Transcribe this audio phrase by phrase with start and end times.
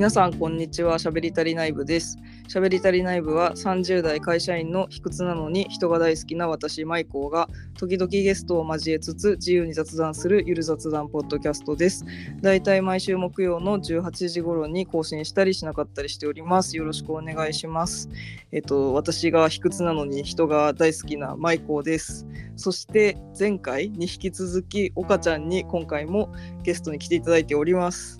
[0.00, 0.98] 皆さんこんにちは。
[0.98, 2.16] しゃべりたり内部です。
[2.48, 12.06] しゃべりたり内部は30代会社員の卑屈なのに人が大好きな私マイコーが時々ゲストを交えつつ自由に雑談するゆる雑談ポッドキャストです。
[12.40, 16.78] だいたい毎週木曜の18時頃に更新したりしなかったりしております。
[16.78, 18.08] よろしくお願いします。
[18.52, 22.26] えっと私が卑屈なのに人が大好きなマイコーです。
[22.56, 28.18] そして前回に引き続き岡ちゃんに今回もゲストに来ていただいております。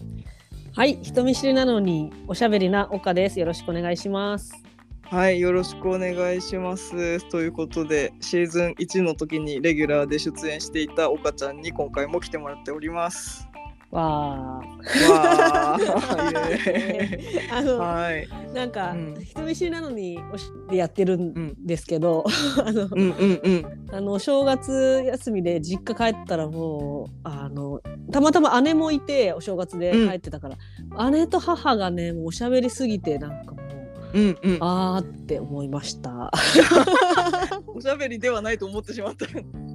[0.72, 3.40] はい、人見知りなのにおしゃべりな岡です。
[3.40, 4.54] よろしくお願いします。
[5.02, 7.28] はい、よろしくお願いします。
[7.28, 13.49] ということで、シーズン1の時にレギュラーで出演していた岡ちゃんに今回も来てもらっております。
[13.90, 14.60] わあ。
[15.74, 18.28] あーイの、はい。
[18.54, 22.24] なんか、うん人見知りなのにおしでやってるんですけど、
[22.64, 23.66] あの、うんうんうん。
[23.92, 27.80] あの正月休みで実家帰ったらもうあの
[28.12, 33.79] たまたま姉もいてお正月で帰ってたから、姉と母がねもうおしゃべりすぎてなんかもう
[34.12, 34.58] うんうん。
[34.60, 36.30] あーって思いました。
[37.66, 39.26] おしゃべりではないと思ってしまった。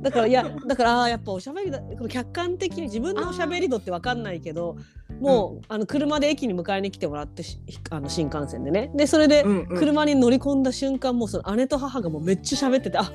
[0.02, 4.78] だからいやだからやっぱおしゃべりだこの客観的に自分のおしゃべり度って分かんないけど
[5.20, 9.78] もう、あの車で駅に迎えに来てもらってしあの新幹線でねでそれでうんうん。
[9.78, 13.12] 車に乗り込んだ瞬間もうその姉と母がもうめっちゃ喋っててあ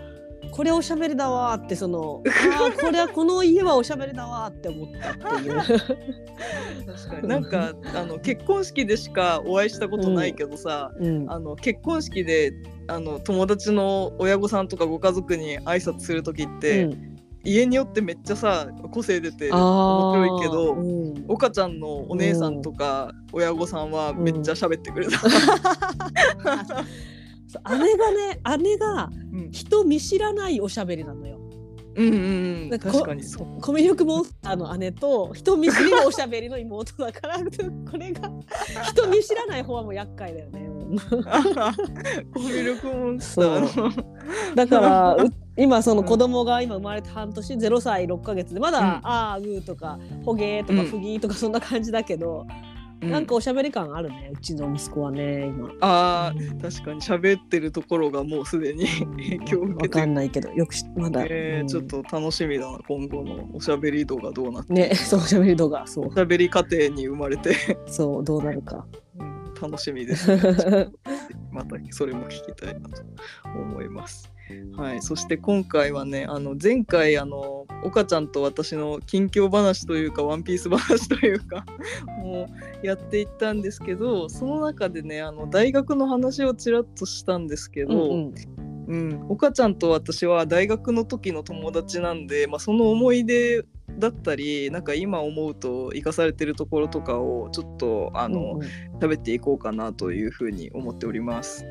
[0.50, 5.56] これおしゃべりだわーってその あーこれはこの家はおしゃべりだわーって思ったっていう。
[5.58, 7.28] 確かに。
[7.28, 11.30] なんかあの結婚式でしかお会いしたことないけどさ、うん。
[11.30, 12.52] あの結婚式で
[12.88, 17.16] あの友達の親御さんとかご家族に挨拶する時って、うん。
[17.42, 21.24] 家によってめっちゃさ個性出て面白いけどうん。
[21.28, 25.18] 岡ちゃんのお姉さんとか親御さんはめっちゃ喋ってくれた。
[27.70, 31.38] 姉がね 姉がうん人見知らないおしゃべりなのよ。
[31.96, 32.16] うんうんう
[32.66, 33.60] んなんか確かにそう。
[33.60, 37.38] コミュ力モンスターの姉と人見知りのおしゃべりの妹だから
[37.90, 38.30] これが
[38.84, 40.70] 人見知らない方はもう厄介だよね。
[40.90, 43.92] コミュ力モンスターの。
[44.54, 52.46] だからう今その子供が今生まれて半年0歳6ヶ月でまだ、うんあーうーとかほげーとかうんふぎーとかそんな感じだけど、
[53.00, 55.70] なんかおしゃべり感あるねうちの息子はね今。
[55.80, 61.26] あー確かに喋ってるところがもうすでに影響を受けわかてんないけどよくしまだ、うん。
[61.30, 66.08] えーちょっと楽しみだな今後のおしゃべり度がどうなって、ねそうおしゃべり度がそう。
[66.08, 68.86] おしゃべり家庭に生まれて、そうどうなるか。
[69.18, 70.88] うん楽しみです、ね、
[71.52, 73.02] またそれも聞きたいなと
[73.44, 74.32] 思います。
[74.76, 81.64] はい、そして今回はねあの前回あの岡ちゃんと私の近況話というかワンピース話というか
[82.22, 82.48] も
[82.82, 88.34] うやっていったんですけどその中でねあの大学の話をちらっとしたんですけど、うんうん
[88.88, 93.64] うん、岡ちゃんと私は大学の時の友達なんで、まあ、その思い出
[93.98, 98.68] だったりなんか今思うと生かされてるところとかをちょっとあの、うんうん
[99.00, 101.64] 喋っていこうかなというふうに思っております。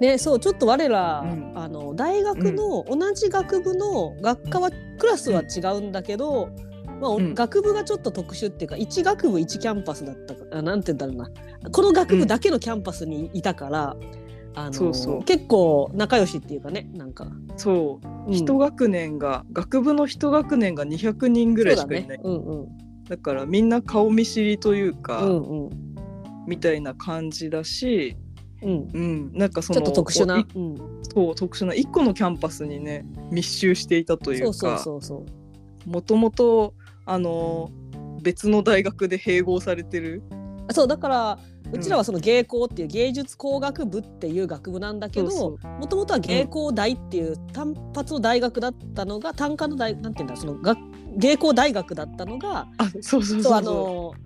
[0.00, 1.52] ねそうちょっと我ら、うん。
[1.54, 6.50] あの大学の同じ学部の学科はクラスは違うんだけど、
[7.00, 7.34] まあおうん。
[7.34, 11.32] 学部がちょっと特殊っていうか1学部1キャンパスだったかあなんて言うんだろう
[11.62, 11.70] な。
[11.70, 13.96] この学部だけのキャンパスにいたから、
[14.54, 15.24] あのそうそう。
[15.24, 17.26] 結構仲良しっていうかねなんか、
[17.56, 18.34] そう、うん。
[18.34, 22.18] 一学年が学部の一学年が200人ぐらいしかいない。
[22.18, 22.20] ね。
[22.22, 22.68] うんうん。
[23.22, 25.70] からみんな顔見知りというか、うんうん。
[26.46, 28.16] みたいな感じだし、
[28.64, 28.90] うん。
[28.92, 35.24] うん、なんかそのちょっと特殊な、いうん、そう特殊な1個のキャンパスにね密集していたというかそうそうそうそ
[35.86, 35.90] う。
[35.90, 36.74] もともと
[37.04, 37.70] あの
[38.22, 40.22] 別の大学で併合されてる。
[40.66, 41.38] あそうだから
[41.72, 50.78] うちらはその芸工っていう芸術工学部っていう学部なんだけどもともとは芸工大っていう単発の大学だったのが単科の大なんていうんだその学
[51.16, 52.66] 芸工大学だったのが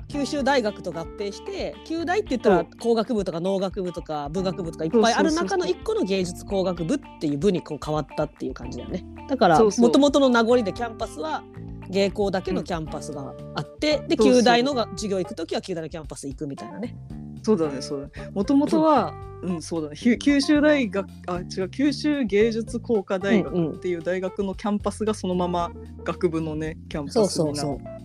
[0.08, 9.04] 九州大学と合併して九大って言ったら工学部とか農学部とか文学部とかいっぱいある中の一個の芸術工学部っていう部にこう変わったっていう感じだよね。
[9.28, 11.42] だからもともとの名残でキャンパスは
[11.90, 16.96] 芸工だけのキャンパスがあって、でそうそう九大のが授業行く時は九大のキャンパス行くみたいなね。
[17.42, 18.30] そうだねそうだね。
[18.32, 19.96] もともとはうんそうだね。
[19.96, 25.70] 九州大学あ違う九州芸術工科大うんうん学っていう大学のキャンパスがそのまま
[26.04, 27.98] 学部のねキャンパそうスになってそうそう。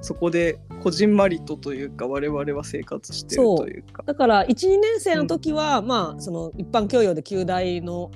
[0.00, 4.02] そこでこじんまりとというか我々は生活してるそうというか。
[4.04, 8.10] だから12年生の時は、まあその一般教養で九大の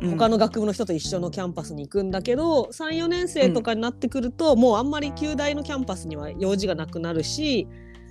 [0.00, 7.66] 他の学部の人と一緒のキャンパスに行くんだけど、34年生とかになってくると、もうあんまり九大のキャンパスには用事がなくなるし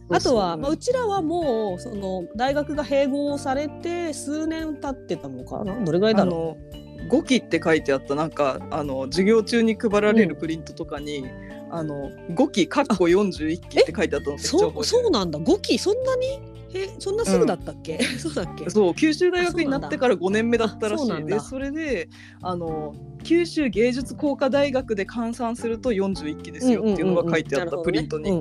[0.10, 5.84] あとは、まあ、うちらはもうその大学が併合されて数年経ってたのかな？
[5.84, 11.26] どれぐらいだろあの5期って書いてあったなんかあの授業中に配られるプリントとかに、
[11.70, 15.40] あの5期かっこ41期って書いてあったのそうそうなんだ。
[15.40, 15.78] 5期？
[15.78, 16.42] そんなに？
[16.78, 18.70] えそんなすぐだったっけ、 そうだっけ？
[18.70, 22.10] そう九州大学になってから5年目だったらしいでそれで
[22.42, 28.32] あの九州芸術工科大学で換算すると41期ですよっていうのが書いてあったプリントに。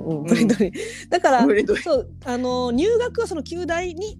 [1.09, 1.47] だから、
[1.83, 4.19] そうあの入学はその旧大に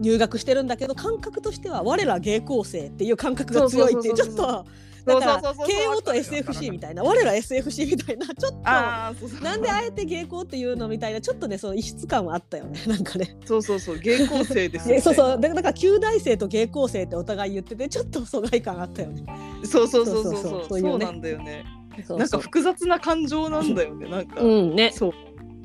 [0.00, 4.14] 入学してるんだけど感覚としては我ら芸工生っていう感覚が強いっていう。
[4.14, 4.66] ちょっと
[5.04, 7.02] だから慶応と SFC みたいな。
[7.02, 8.26] 我ら SFC みたいな。
[8.26, 12.80] ちょっとなんであえて芸行っていうのみたいなちょっとねその異質感はあったよね。
[12.86, 13.36] なんかね。
[13.44, 13.98] そうそうそう。
[13.98, 15.00] 芸行生ですね。
[15.02, 15.40] そうそう。
[15.40, 19.24] だから旧大生と芸行生ってお互い言っててちょっと疎外感あったよね。
[19.64, 20.42] そうそうそうそうそう。
[20.68, 21.64] そう、そうなんだよね。
[22.08, 24.08] なんか複雑な感情なんだよね。
[24.08, 25.12] なんか、うんね、そう。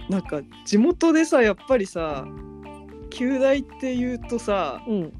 [0.09, 2.25] なんか地元でさやっぱりさ
[3.09, 5.13] 旧大っていうとさ、うん。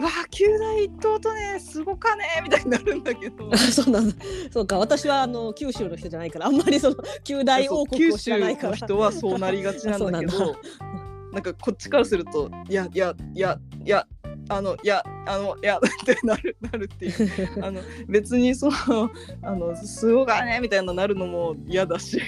[0.00, 3.50] わあ旧大一等とねすごかね」みたいになるんだけど。
[3.52, 4.14] あ そうなんだ。
[4.50, 8.72] そうか私はあの九州の人じゃないからあんまりその旧大王国を知らないから。
[8.74, 10.56] 九州の人はそうなりがちなんだけど。
[11.32, 14.06] なんかこっちからすると「いやいやいやいや
[14.48, 17.30] あのいやあのいや」ってなるなるっていう。
[17.62, 19.10] あの別にその
[19.42, 22.18] あのすごかねみたいななるのも嫌だし。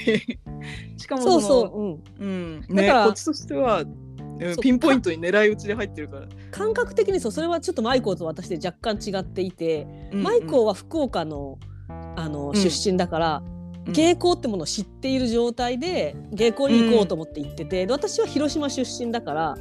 [0.98, 2.60] しかもそうそう、うん、うん。
[2.68, 3.84] ねだからこっちとしては、
[4.60, 11.58] ピンポイントに狙い撃ちで入ってるから、感覚的にそうそれはちょっとマイコーと私で若干違っていて、うんマイコーは福岡の
[12.16, 12.54] あのうん。
[12.56, 13.42] 出身だから、
[13.86, 13.92] うん。
[13.92, 19.56] 芸工ってものを知っている状態で芸工に行こうと思って行ってて、で私は広島出身だから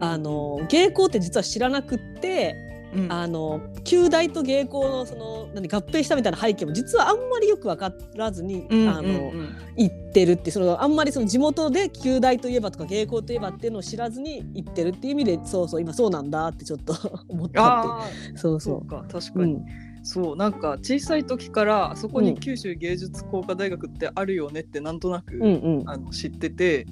[0.00, 2.56] あの芸工って実は知らなくって
[2.94, 3.12] うん。
[3.12, 9.32] あの旧大と芸工のその何合併したみたいな背景も実はあんまりよく分からずに、うんあの
[9.76, 16.94] 行ってるってそのあんまりその地元で旧大といえばとか芸工といえばっていうのを知らずに行ってるっていう意味でそうそう今そうなんだってちょっと
[17.28, 18.38] 思ったって。
[18.38, 19.38] そうそそうか確う。
[19.40, 19.64] かに、うん。
[20.04, 22.26] そうなんか小さい時からあそこうん。
[22.26, 25.82] に九州芸術工科大学ってあるよねってなんとなく、うんうん。
[25.86, 26.86] あの知ってて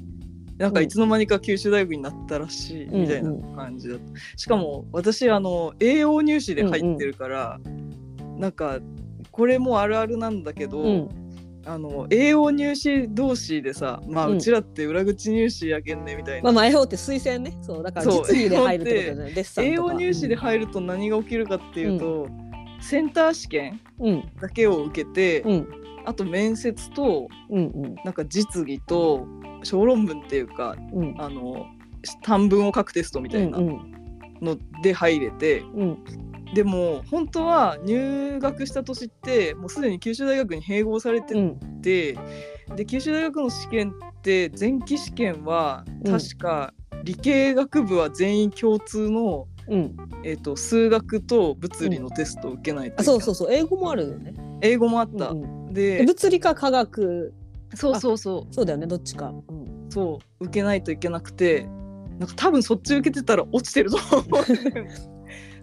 [0.63, 0.87] なんかうん。
[0.87, 4.05] いつの間にか九州大学になったらしいみたいな感じだった、
[4.39, 7.61] しかも私あの栄養入試で入ってるから、
[8.39, 8.79] なんか
[9.33, 11.09] これもあるあるなんだけど、うん。
[11.65, 14.37] あの栄養入試同士でさまあうん。
[14.39, 17.57] うちらって裏口入試やけんねみたいな、まあまあって推薦ね。
[17.63, 19.45] そうだから実技で入るってことだよね。
[19.59, 22.29] 栄養入試で入ると何が起きるかっていうと、
[22.81, 24.31] センター試験うん。
[24.41, 25.69] だけを受けて、うん。
[26.05, 27.95] あと面接とうんうん。
[28.05, 29.27] なんか実技と
[29.63, 31.15] 小論文っていうかうん。
[31.19, 31.67] あの
[32.23, 33.93] 短文を書くテストみたいなうん
[34.43, 35.99] ので入れて、うん。
[36.55, 41.81] でも本当は入学した年ってもうすでに九州大学に併合されてうん。
[41.81, 42.19] て、
[42.77, 46.13] で九州大学の試験って前期試験はうん。
[46.13, 46.75] 確か
[47.05, 49.97] 理系学部は全員共通の、うん。
[50.25, 53.53] えー、と数学と物理のテストを受けないといけない、あそうそうそう。
[53.53, 54.35] 英語もあるよね。
[54.61, 55.33] 英語もあった、
[55.71, 57.33] で物理か科学
[57.75, 58.55] そうそうそう。
[58.55, 59.33] そうだよねどっちか。
[59.49, 59.87] うん。
[59.91, 60.45] そう。
[60.45, 61.69] 受けないといけなくて
[62.19, 64.23] なんか多分そっち受けてたら落ちてると思う。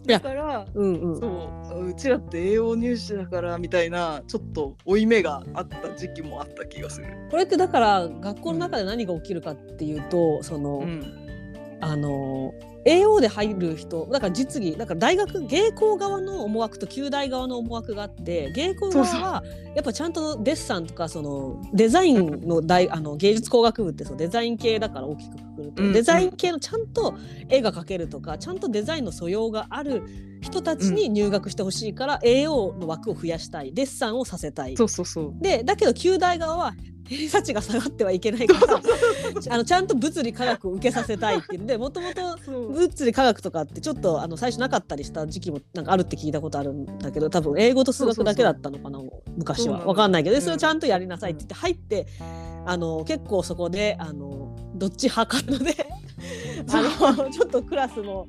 [0.02, 1.20] んだからうんうん。
[1.20, 1.88] そう。
[1.90, 7.08] うちらって栄養入試だからみたいなちょっと負い目があった時期もあった気がする。
[7.30, 11.04] これってだから学校の中で何が起きるかっていうとその、うん。
[11.82, 12.54] あの
[12.86, 19.44] AO で入る人だから実技だから大学芸工側の思惑と旧大側の思惑があって芸工側は
[19.76, 25.94] やっぱちゃんとデッサンとかそのデザインの大あの芸術工学部ってそうデザイン系だから大きくくくると、うん。
[25.94, 27.16] デザイン系のちゃんと
[27.50, 30.04] 絵が描けるとかちゃんとデザインの素養がある
[30.42, 34.78] 人たちに入学してほしいから、AO の枠を増やしたいデッサンをさせたい。
[34.78, 35.34] そうそうそう。
[35.42, 36.74] でだけど旧大側は
[37.10, 38.80] 偏差値が下がってはいけないから
[39.50, 49.00] あのちゃんと物理科学を受けさせたいっていうので もともと物理科学とかってちょっとあの最初なかったりした時期もなんかあるって聞いたことあるんだけど多分英語と数学だけだったのかな
[49.36, 49.66] 昔は。
[49.66, 52.06] そうなのわかんないけどそれをちゃんとやりなさいって言って入って
[52.66, 55.76] あの結構そこであのどっち派かので
[56.72, 58.28] あのちょっとクラスも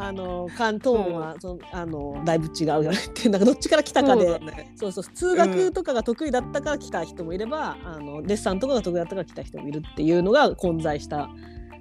[0.00, 4.72] あの関東はそのあのだいぶ違うよねってなんかどっちから来たかそうでだね。
[4.76, 11.16] そうそう数学とかが得意だったから来た人もいれば、あのデッサンとかが得意だったから来た人もいるっていうのが混在した。
[11.18, 11.30] だか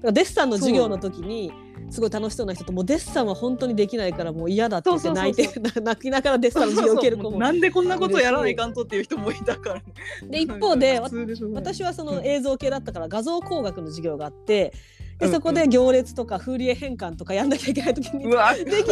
[0.03, 1.51] らデッサンの授業の時に
[1.89, 7.29] すごい楽しそうな人ともうデッサンは本当にできないからもう嫌だって言って泣いてそう 泣きながらデッサンの授業を受ける子も。
[7.29, 9.83] そうそうなんでこんなことやらないかんとっていう人もいたからね。
[10.29, 10.99] で一方で
[11.53, 14.73] 私はその映像系だったから画像工学の授業があって
[15.19, 18.83] でうんそこで行列とかフーリエ変換とかやんなきゃいけない時にできないで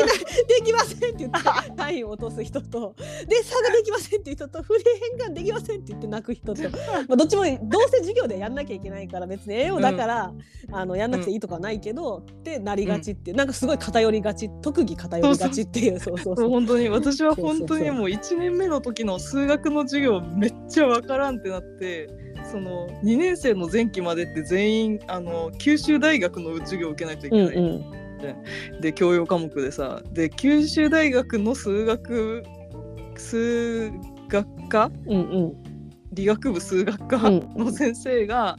[0.66, 2.96] きませんって言って単位を落とす人と。
[3.28, 4.86] で差ができませんっていう人とフリー
[5.20, 6.70] 変換できませんって言って泣く人と、ま
[7.12, 10.34] あ、どっちもどうせ授業でやんなきゃいけないから別に栄養だから、
[10.72, 13.38] あのやんなくていいとかないけど、ってなりがちっていう。
[13.38, 14.50] なんかすごい偏りがち。
[14.62, 16.00] 特技偏りがちっていう。
[16.00, 16.24] そうそう。
[16.26, 16.50] そうそう。
[16.50, 28.82] 本当に私は本当にもう1年目の時の数学の授業めっちゃわからんってなってその2年生の前期までって全員あの九州大学の授業を受けないといけない、うん。
[28.82, 32.44] で教養科目でさで九州大学の数学
[33.18, 33.92] 数
[34.28, 34.92] 学科？
[35.08, 35.54] うんうん。
[36.14, 37.50] 理学部数学科うん。
[37.56, 38.58] の先生が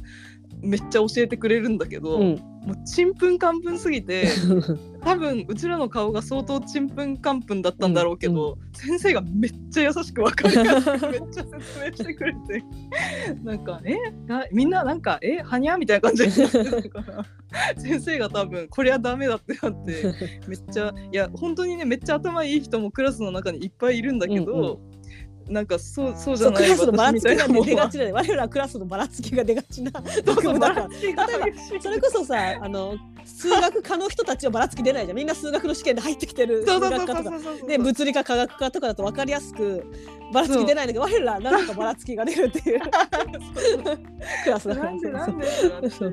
[0.60, 2.36] めっちゃ教えてくれるんだけど、うん。
[2.66, 4.28] もうちんぷんかんぷんすぎて
[5.06, 12.64] 多分うちらの顔が相当ちんぷんかんぷんだったんだろうけど、先生がめっちゃ優しく分かりやすくめっちゃ説明してくれて
[13.44, 13.94] なんか「え
[14.26, 17.24] なみんななんかえはにゃ?」みたいな感じになってたから
[17.78, 20.12] 先生が多分これはダメだってなって
[20.48, 24.80] めっちゃいや本当にねめっちゃ頭いい人もクラスの中にいっぱいいるんだけど、
[25.48, 28.12] なんかそうそうじゃないラスのばらつきが出がちだね。
[28.12, 30.88] 我らはクラスのばらつきが出がちなそう学部だから。
[30.88, 31.26] 例えば
[31.80, 35.16] それこそさあの数学科の人たちはばらつき出ないじゃん。
[35.16, 37.30] みんな数学の試験で入ってきてる数学科とか。
[37.30, 39.84] そうそうそうで物理科科学科とかだと分かりやすく
[40.32, 42.80] ばらつき出ないんだけど我らはなんかばらつきが出るっていう。
[44.44, 44.90] クラスだから。
[44.90, 45.46] なんでなんで？
[45.90, 46.10] そう。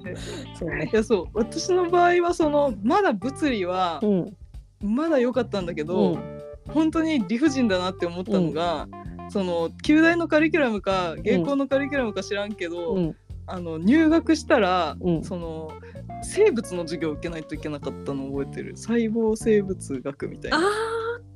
[0.69, 0.89] ね。
[0.91, 1.25] いやそう。
[1.33, 4.37] 私の場合はそのまだ物理はうん。
[4.81, 6.32] まだ良かったんだけうど、ん
[6.67, 8.87] 本当に理不尽だなって思ったのが、
[9.29, 13.15] その旧大のカリキュラムか芸工のカリキュラムか知らんけど、うん。
[13.45, 15.23] あの入学したら、うん。
[15.23, 15.71] その
[16.21, 18.77] 生物の授業を受けないといけなかったのを覚えてる。
[18.77, 20.57] 細胞生物学みたいな。
[20.57, 20.63] あっ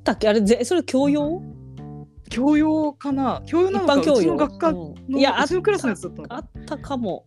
[0.04, 0.28] たっけ？
[0.28, 1.42] あれぜそれ教養？
[2.30, 3.42] 教養かな？
[3.44, 4.18] 教養一なのか般教養。
[4.18, 5.16] うちの学科うの、ん。
[5.18, 7.26] いやうちのクラスのやつだったのあったかも。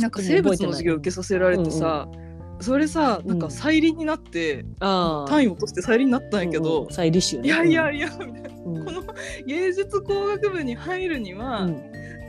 [0.00, 2.08] なんか生物の授業を受けさせられてさ、
[2.60, 7.48] それさなんか再臨になって、ああ単位落として再臨になったんやけど、再履修ね。
[7.48, 8.50] いやいやいやみたいな。
[8.64, 8.84] うん。
[8.84, 9.02] この
[9.46, 11.82] 芸術工学部に入るには、うん。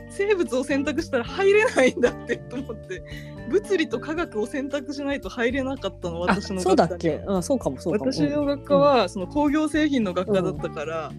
[0.08, 3.02] 生物を選択したら入れないんだってと思って
[3.50, 7.22] 物理と科学を選択しないと入れなかったのあ私のそうだっけ？
[7.26, 8.12] あそうかもそうかも。
[8.12, 11.12] 私の学科はその工業製品の学科だったから、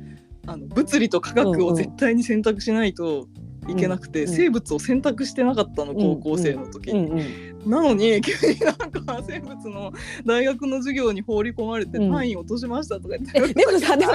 [0.48, 3.28] あの物理と科学を絶対に選択しないと
[3.68, 4.36] いけなくて、うんうん。
[4.36, 6.94] 生物を選択してなかったのうん高校生の時。
[6.94, 7.70] に、うんうん。
[7.70, 9.92] なのに急になんか生物の
[10.26, 12.12] 大学の授業に放り込まれてうん。
[12.12, 14.14] 単位落としましたとか言って、えでもさでも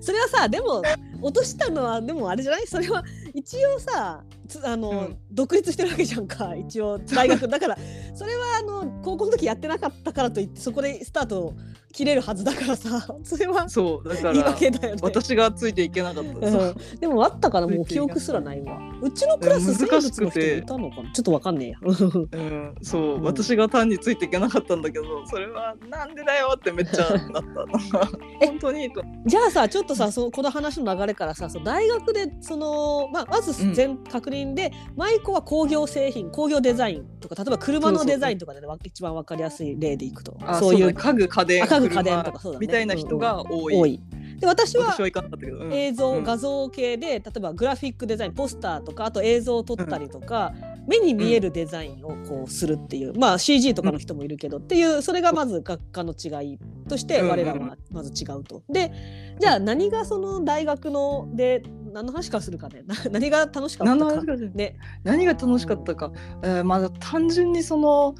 [0.00, 0.82] それはさでも
[1.20, 2.66] 落としたのはでもあれじゃない？
[2.66, 3.04] それは
[3.36, 5.18] 一応さつあの、うん。
[5.30, 7.46] 独立してるわけじゃんか一応大学。
[7.46, 7.76] だから
[8.14, 11.54] それはあの高校の時やってなかったからといってそこでスタート
[11.92, 15.00] 切れるはずだからさ それはそうだか言いら訳だよね。
[15.02, 18.78] 私がついていけなかったうん、でもあったからもう記憶すらないわ。
[19.02, 21.10] うちのクラス生難しくていたのかな？
[21.12, 21.78] ちょっとわかんねえや。
[21.82, 23.22] うん、そう、うん。
[23.22, 28.10] 私が単についていけなかったんだけどそれはなんでだよってめっちゃなった
[28.42, 29.02] え本当にと。
[29.24, 40.36] じゃあさちょっとさそのこの話の流れからさその大学でその、まあ、まず全確認で、舞子は工業製品工業デザインとか例えば車のデザインとかで、ね、わ一番わかりやすい例でいくと。
[40.40, 42.66] あそういう家具家電あ家具家電車とかそうだね。
[42.66, 44.00] みたいな人が多い,、多い。
[44.38, 45.72] で私は私はいかなかったけど、うん。
[45.72, 46.24] 映像、うん。
[46.24, 50.52] 画像系で例えばグラフィックデザインポスターとかあと映像を撮ったりとか、
[50.86, 57.28] 目に見えるデザインをこうするっていう、まあ CG とかの人もいるけど、っていうそれがまず学科の違いとしてうん。
[57.28, 58.62] 我らはまず違うと。
[58.68, 58.92] で
[59.40, 61.62] じゃあ何がその大学ので
[61.92, 64.36] 何の話からするかねな 何が楽しかったか。
[64.54, 64.76] ね。
[65.02, 66.12] 何が楽しかったか、
[66.42, 68.14] えーまあ単純にその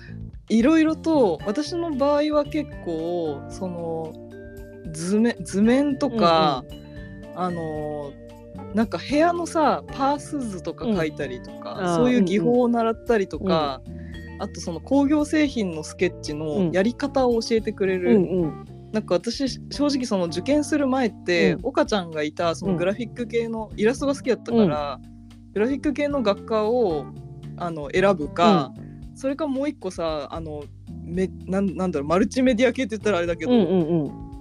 [0.48, 4.12] いろいろと私の場合は結構その
[4.92, 6.64] 図面図面とか、
[7.34, 8.12] あの
[8.76, 13.80] なんか部屋のさパース図とか書いたりとか、そういう技法を習ったりとか、
[14.38, 16.38] あとその工業製品のスケッチうん。
[16.40, 18.20] のやり方を教えてくれうる、
[18.92, 21.60] なんか私正直その受験する前って、うん。
[21.62, 25.00] 岡ちゃんがいたそのグラフィック系の、イラストが好きだったから、
[25.54, 27.06] グラフィック系の学科を
[27.56, 28.74] あの選ぶか、
[29.14, 30.64] それかもう一個さあの
[31.02, 33.52] めなんなんだろうマルチメディア系って言ったらあれだけど、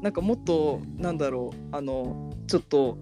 [0.01, 2.97] なんかもっとなんだろうあのちょっと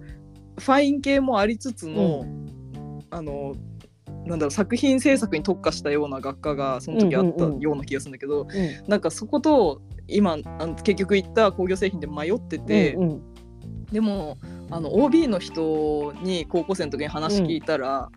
[0.59, 2.25] ファイン系もありつつの、
[3.09, 3.53] あの
[4.25, 8.47] なんだろう作品制作に特化したような学科がその時あったうんうんうんような気がするんだけど、うん。
[8.87, 13.33] なんかそこと今あの結局言った工業製品で迷ってて、うんうん。
[13.91, 14.37] でも
[14.71, 18.09] あの OB の人に高校生の時に話聞いたら、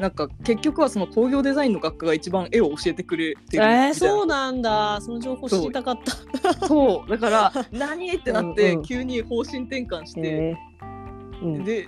[0.00, 4.98] なんか結局はその工業デザインの学科が一番絵を教えてくれてるみえー、そうなんだ。
[5.00, 5.98] その情報知りたかっ
[6.42, 6.66] た。
[6.66, 7.10] そう。
[7.10, 8.12] だから 何？
[8.12, 8.82] ってなってうんうん。
[8.82, 10.95] 急に方針転換して、えー
[11.42, 11.64] うん。
[11.64, 11.86] で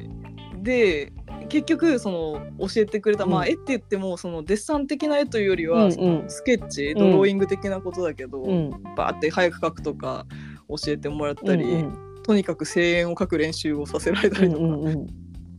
[0.63, 1.13] で
[1.49, 3.31] 結局その教えてくれた、うん。
[3.31, 8.71] まあ絵って言ってもそのデッサン的な絵というよりは、スケッチドローイング的なことだけど、うん。
[8.97, 10.27] バーって早く描くとか
[10.69, 15.07] 教えてもらったり、うんとにかく声援を書く練習をさせられたうんりとか、うんうん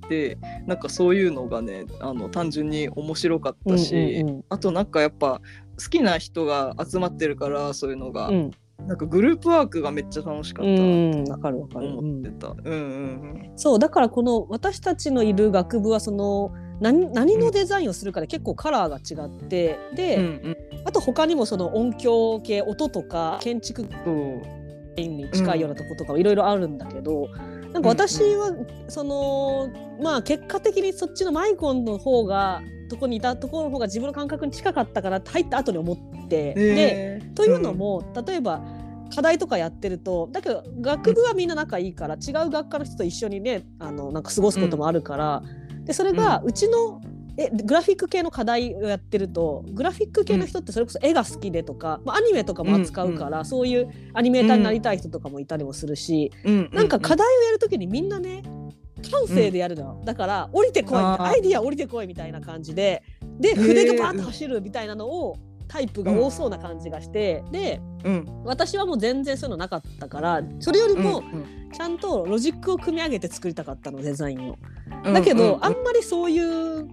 [0.10, 4.46] でなんかそういうのがねあの単純に面白かったし、うんうん。
[4.50, 5.40] あとなんかやっぱ
[5.82, 8.52] 好きな人が集まってるからそういうのが、うん
[8.88, 11.32] なんかグループワークがめっちゃ楽しかった。
[11.32, 11.90] わかるわかる。
[11.98, 12.48] 思ってた。
[12.50, 20.58] うんうんそうだからこの私たちのいる学部はその何何のデザインをするかで結構カラーが違ってで、うんうん。
[20.86, 23.86] あと他にもその音響系音とか建築
[24.96, 27.28] に近いようなとことかいろいろあるんだけど、
[27.74, 28.56] なんか私は
[28.88, 29.70] その
[30.02, 38.62] まあ結果的にそっちのマイコンの方がとこにいたところの方が自分の感覚に近かったかなって入った後に思って、でえーというのも、例えば
[39.16, 45.44] 課題とかやってるとだけど学部はみんな仲いいから、違う学科の人と一緒にねあのなんか過ごすこともあるから、
[45.86, 47.02] でそれがうちの
[47.38, 58.44] えグラフィック系の課題をやってるとグラフィック系の人ってそれこそ絵が好きでとか、まあ、アニメとかも扱うから、そういうアニメーターになりたい人とかもいたりもするし、うんなんか課題をやるときにみんなね
[59.00, 63.04] 感性でやるのよ、だから降りてこいアイディア降りてこいみたいな感じで
[63.40, 65.38] で筆がバーッと走るみたいなのを
[65.70, 68.26] タイプが多そうな感じがして、でうん。
[68.44, 71.46] 私はもう全然そういうのなかったからそれよりもうん。
[71.72, 74.58] ちゃんとロジックを組み上げて作りたかったのデザインを。
[75.06, 75.14] うん。
[75.14, 76.88] だけど、うんうんあんまりそういう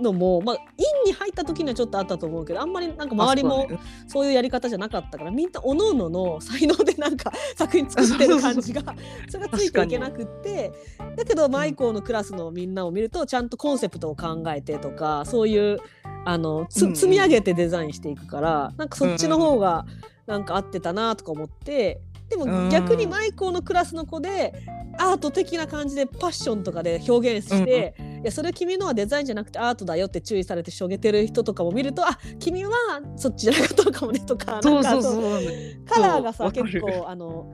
[0.00, 8.82] のも、まあ、院に入った時にはちょっとあったと思うけどあんまりなんか周りもあそういうやり方じゃなかったからみんなおのおのの才能でなんか作品作ってる感じが
[9.28, 10.72] それがついていけなくって
[11.16, 15.78] だけどマイコーのクラスのみんなを見るとちゃんとコンセプトを考えてとかそういう
[16.24, 19.86] あの積み上げてデザインしていくからなんかそっちの方が
[20.26, 24.54] なんか合ってたなとか思ってでも逆にマイコーのクラスの子で
[24.98, 32.72] アート的な感じでパッションとかで表現して、いやそれ君のはデザインじゃなくてアートだよって注意されてしょげてる人とかも見るとあ君は
[33.16, 35.42] そっちじゃなかったのかもねとかそうなんかそうそう
[35.86, 37.50] カラーがさ結構あの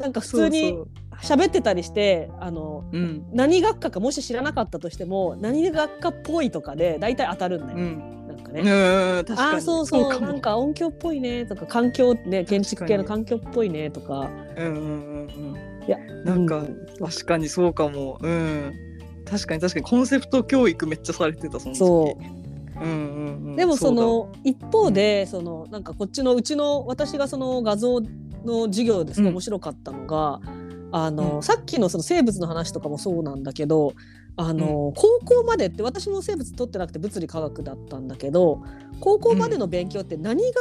[0.00, 0.76] なんか普通に
[1.22, 3.26] 喋ってたりしてあのそううん。
[3.32, 8.26] 何学科かもし知らなかったとしても何学科っぽいとかで大体当たるんだよ、うん。
[8.26, 8.60] なんかね。
[8.60, 9.56] うん確かに。
[9.56, 10.20] あーそうそう。
[10.20, 14.30] なんか音響っぽいねとか環境ね建築系の環境っぽいねとか。
[14.56, 15.86] うんうんうんうん。
[15.86, 18.18] いやなんかうん確かにそうかも。
[18.20, 18.72] うん
[19.32, 19.86] 確かに確かに。
[19.86, 21.78] コンセプト教育めっちゃされてたその時。
[21.78, 22.82] そう。
[22.84, 23.56] うんうんうん。
[23.56, 28.02] でもそうの一方でそのなんかこっちのうちの私がその画像
[28.44, 30.40] の授業ですごい面白かったのが、
[30.92, 31.42] あのうん。
[31.42, 33.94] さっきのその生物の話とかもそうなんだけど
[34.36, 38.62] あの、高校までって私も生物取ってなくて物理科学だったんだけど
[39.00, 40.60] 高校までの勉強って何が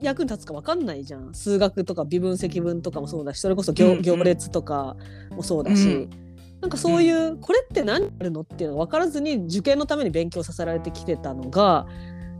[0.00, 1.34] 役に立つか分かんないじゃん。
[1.34, 4.96] 数学とか微分積分とかもそうだしそれこそ行,、うんうん行列とか
[5.30, 6.08] もそうだし。
[6.64, 11.86] うんなんかそういう、これって何やるのっていうのが分からずに受験のために勉強させられてきてたのが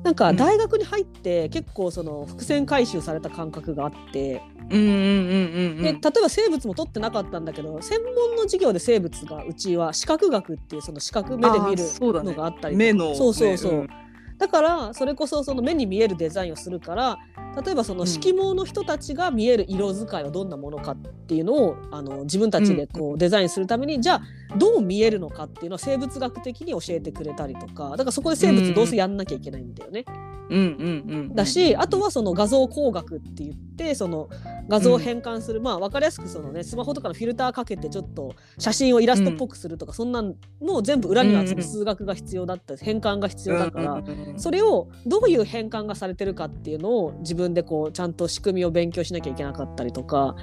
[0.02, 0.36] なんかうん。
[0.36, 12.84] 大学に入って結構その伏線回収された感覚があって、うんうんうんうんで例えば生物も取ってなかったんだけど専門の授業で生物がうちは視覚学っていうその視覚目で見るのがあったりとか。
[12.84, 14.03] 目のそうそうそう、ね
[14.38, 17.18] だからそれこそその目に見えるデザインをするから
[17.64, 30.04] 例えばその色盲の人たちが見える色使いはどんなものかっていうのをあの自分たちでこうデザインするために、じゃあどう見えるのかっていうのは生物学的に教えてくれたりとかだからそこで生物どうせやんなきゃいけないんだよね。
[30.50, 34.28] うんうんうんうんだしあとはその画像工学って言ってその
[34.68, 44.02] 画像を変換する、まあ分かりやすくそのねスマホとかのフィルターかけてちょっと写真をイラストっぽくするとか、そんなんの全部裏にはその数学が必要だったり変換が必要だから。
[44.24, 44.28] うん。
[44.30, 50.36] うんうんそれをどういう変換がされてるかっていうのを自分でこうちゃんと仕組みを勉強しなきゃいけなかったりとか。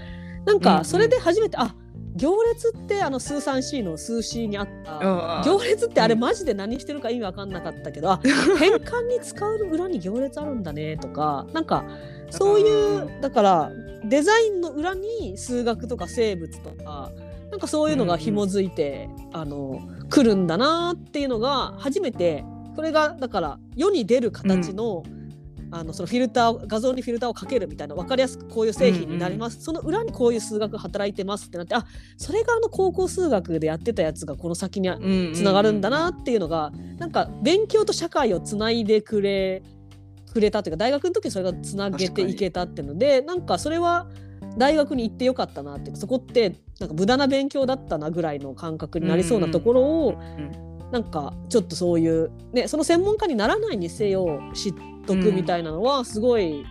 [0.46, 0.60] なんうんうん。
[0.60, 1.76] かそれで初めて、あ
[2.16, 5.42] 行列ってあの数 3C の数 C にあった。
[5.44, 8.20] 行列ってあれマジで何してるか意味わかんなかったけど、あ
[8.60, 11.86] 変換に使う裏に行列あるんだねとかなんか
[12.30, 13.72] そういううだから
[14.04, 17.12] デザインの裏に数学とか生物とか
[17.50, 22.44] なんかそういうのが紐づいて、あの来るんだなっていうのが初めて
[22.76, 25.04] これがだから世に出る形の,、
[25.72, 31.86] あのそのフィルター画像にフィルターをかけるみたいな分かりやすくこういう製品になります、その裏にこういう数学働いてますってなってあ
[32.18, 39.64] それがあの高校数学でやってたやつがこの先にあつながるんだなっていうのがなんか勉強と社会をつないでくれ
[40.32, 44.08] くれたというか大学の時にそれがつなげていけたっていうのでなんかそれは
[44.58, 50.20] 大学に行ってよかったなってそこってなんか無駄な勉強だったなぐらいの感覚になりそうなところを、
[50.92, 54.74] なんかちょっとそういう、ね、その専門家にならないにせよ知っ
[55.06, 56.66] とくみたいなのはすごい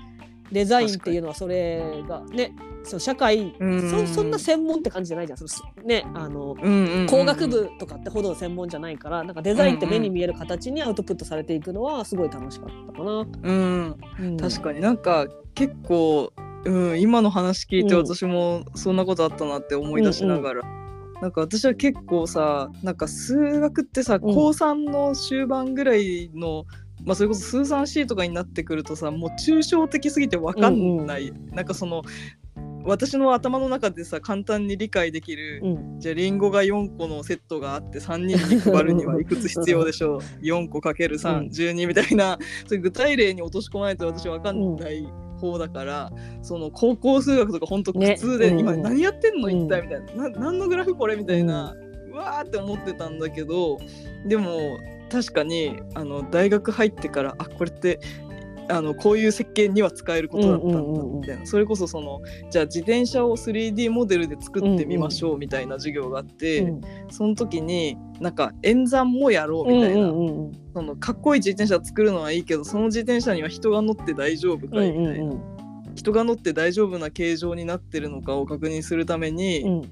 [0.52, 2.52] デザインっていうのはそれがね
[2.82, 3.90] その社会うん。
[3.90, 5.38] そそんな専門って感じじゃないじゃん。
[5.38, 7.06] そのねあのうんうんうん。
[7.06, 13.26] 工学部とかってほど専門じゃないからなんかデザインって目に見える形にアウトプットされていくのはすごい楽しかったかな。
[13.42, 13.96] うん。
[14.18, 14.36] うん。
[14.36, 14.80] 確かに。
[14.80, 16.32] なんか結構、
[16.64, 18.06] うん、今の話聞いてうん。
[18.06, 20.62] 私もそんなことあったなって思い出しながら、
[21.20, 26.64] なんか私は結構さなんか数学ってさ、高3の終盤ぐらいの
[27.04, 32.02] まあそれこそ数 3C とかになってくるとさもう抽象的すぎて分かんない、なんかその
[32.84, 36.00] 私の頭の中でさ簡単に理解できる、うん。
[36.00, 40.20] じゃあリンゴが4個のセットがあって3人に配るにはいくつ必要でしょう。
[40.42, 41.22] 4個かけるうん。
[41.22, 45.06] 312みたいなそういう具体例に落とし込まないと私わかんない
[45.40, 48.82] 方だから、その高校数学とか本当苦痛で、ね今うん。
[48.82, 51.74] 何やってんの一体みたいな、な何のグラフこれみたいな、
[52.10, 53.78] うわーって思ってたんだけど
[54.26, 54.78] でも
[55.10, 58.00] 確かにあの大学入ってからあこれって
[58.70, 61.20] あのこういう設計には使えることだったんだうんうんうんうん。
[61.20, 66.80] みたいなそれこそそのじゃあ自転車を 3D モデルで作ってみましょうみたいな授業があって、うん
[67.10, 70.52] その時になんか演算もやろうみたいな、うんうんうん。
[70.74, 75.34] そのかっこいい自転車作るのはいいけどその自転車には人が乗って大丈夫かいみたいな、
[76.00, 79.82] 人が乗って大丈夫な形状になってるのかを確認するために、うん。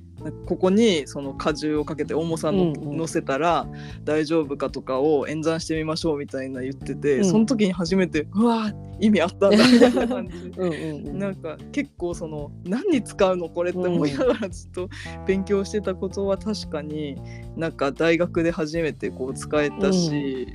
[0.47, 3.68] ここにその荷重をかけて重さの、乗せたら
[4.05, 7.25] 大丈夫かとかを演算してみましょうみたいな言ってて、うん。
[7.25, 10.09] その時に初めてうわ意味あったんだみたいな。
[10.09, 11.18] 感じでううん。
[11.18, 14.88] なんか結構その何に使うのこれって思いながらずっと
[15.27, 17.16] 勉強してたことは確かに
[17.57, 20.49] なんか大学で初めてこう使えたし、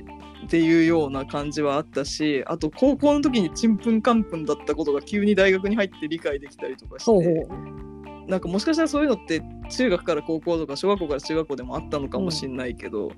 [0.44, 7.10] っていうような感じはあったしあと高校の時にちんぷんかんぷんだったことが急に大学に入って理解できたりとかして。
[7.10, 7.74] ほ
[8.26, 13.12] なんかもしかしたらそういうのって中学から高校とか小学校から中学校でもあったのかもしれないけど、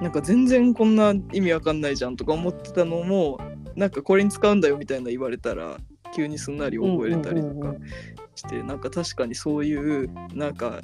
[0.00, 3.38] なんか全然こんな意味わかんないじゃんとか思ってたのも
[3.76, 5.78] なんかこれに使うんだよみたいな言われたら
[6.14, 10.80] 急にすんなり覚えれたりとかうんうんうんして、なんか確かにそういうなんか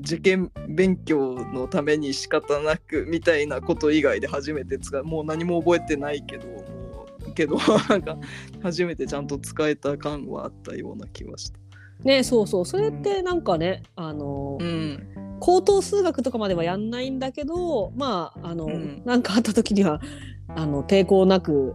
[0.00, 7.56] 受験勉強のために仕方なくみたいなこと以外で初めて使うもう何も覚えてないけどもうけど
[7.88, 8.18] なんか
[8.62, 11.58] 初めてちゃんと使えた感はあったような気はした。
[12.04, 12.66] ねそうそう。
[12.66, 15.06] それってなんかねあのうん。
[15.38, 19.02] 高等数学とかまではやんないんだけどまああの、うん。
[19.04, 20.00] なんかあった時には
[20.48, 21.74] あの抵抗なく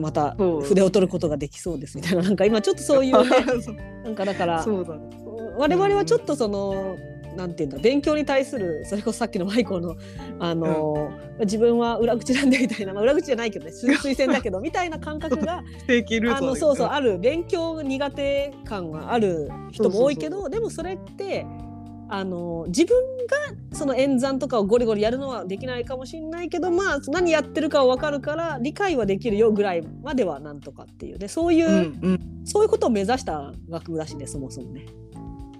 [0.00, 2.22] また筆を取ることができそうですみたいな。
[2.22, 3.44] なんか今ちょっとそういうね
[4.04, 4.64] なんかだから。
[5.56, 6.96] 我々はちょっとその、
[7.36, 9.96] なんていうんだ勉強に対するそれこそさっきのマイコの
[10.38, 15.62] あの、自分は裏口なんでみたいな、まあ、裏口じゃないけどね推推薦だけどみたいな感覚が
[16.36, 21.44] あトのそうそうある勉強苦手感がある人も多いけどでもそれって
[22.08, 31.28] あの自分がその演算とかをゴリゴリやるのはできないかもしれないけどまあ何やってるかは分かるから理解はできるよぐらいまではなんとかっていうね。
[31.28, 34.86] そういう、うんうん、そういうことを目指した学部だしねそもそもね。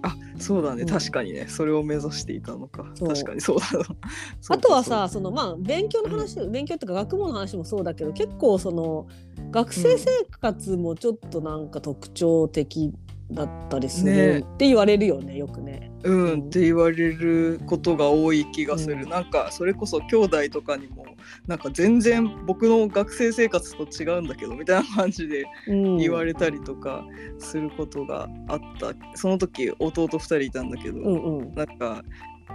[0.03, 0.87] あそうだね、うん。
[0.87, 1.47] 確かにね。
[1.47, 2.85] それを目指していたのか。
[2.99, 3.41] 確かに。
[3.41, 3.85] そうだな。
[4.49, 9.07] あとはさそのまあ勉強の話、勉強っていうか学問の話もそうだけど結構その
[9.49, 12.93] 学生生活もちょっとなんか特徴的
[13.31, 14.27] だったりすね。
[14.27, 15.91] るって言われるよねよくね。
[16.03, 19.09] うんって言われることが多い気がする、うん。
[19.09, 21.05] なんかそれこそ兄弟とかにも
[21.47, 27.03] なんか全然僕の学生生活と違うんだけどみたいな感じでうん、言われたりとか
[27.39, 31.55] することがあった、その時弟2人いたんだけど、うんうん。
[31.55, 32.03] なんか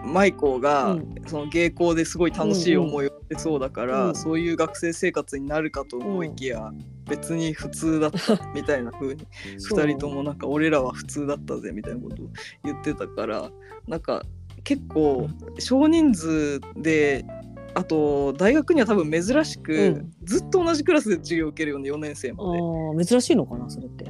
[0.05, 1.14] マイコが、うん。
[1.26, 4.14] その芸校ですごい楽しい思いをしてそうだから、うん。
[4.14, 6.72] そういう学生生活になるかと思いきや、
[7.09, 9.26] 別に普通だったみたいな風に
[9.59, 9.79] そう。
[9.79, 12.26] 2人ともなんか俺らは普通だったぜみたいなことを
[12.64, 13.50] 言ってたから
[13.88, 14.22] なんか
[14.64, 17.24] 結構少人数で
[17.74, 20.12] あと大学には多分珍しく、うん。
[20.24, 22.44] ずっと同じクラスで授業を受けるような4年生ま
[22.96, 23.05] で。
[23.05, 24.05] 珍しいのかなそれって。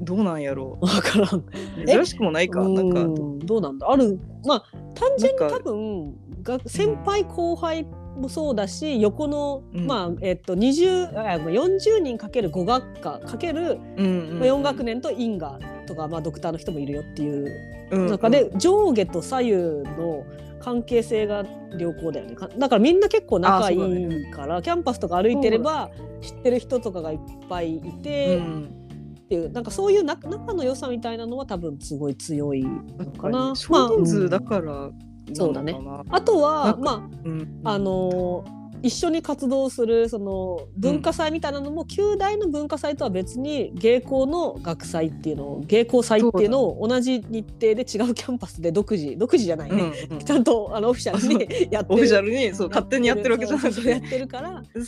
[0.00, 1.36] どうなんやろわからん。
[1.36, 1.44] う
[1.86, 2.60] 珍しくもないか。
[2.60, 3.38] なんかうん。
[3.40, 3.90] どうなんだ？
[3.90, 4.18] ある。
[4.46, 7.86] まあ単純に多分が先輩後輩
[8.16, 9.86] もそうだし横の、うん。
[9.86, 17.48] まあえっと20あ40人かける5学科かけるうんうんまあ、4学年と因果とか、まあ、ドクターの人もいるよっていう
[17.90, 20.24] うん中で、上下と左右の
[20.60, 21.44] 関係性が
[21.78, 22.36] 良好だよね。
[22.36, 28.76] かだからみんな結構仲いいから、キャンパスとか歩いてれば知ってる人とかがいっぱいいて、うん
[29.30, 33.54] っていうなんかそういうな仲の良さみたいなのは多分すごい強いのかな。
[33.54, 34.94] 少人数だまからなのか
[35.28, 35.78] な、そうだね。
[35.86, 50.24] あ、あとはまうんああのー一緒に活動するその文化祭みたいなのも、旧大の文化祭とは別に芸校の学祭っていうのを芸校祭っていうのを同じ日程で違うキャンパスで独自独自じゃないね、うんうん。
[50.24, 51.94] ちゃんとあのオフィシャルに やってる。
[51.94, 54.62] オフィシャルにそう勝手にやってるわけじゃなくそうそうやてってるから。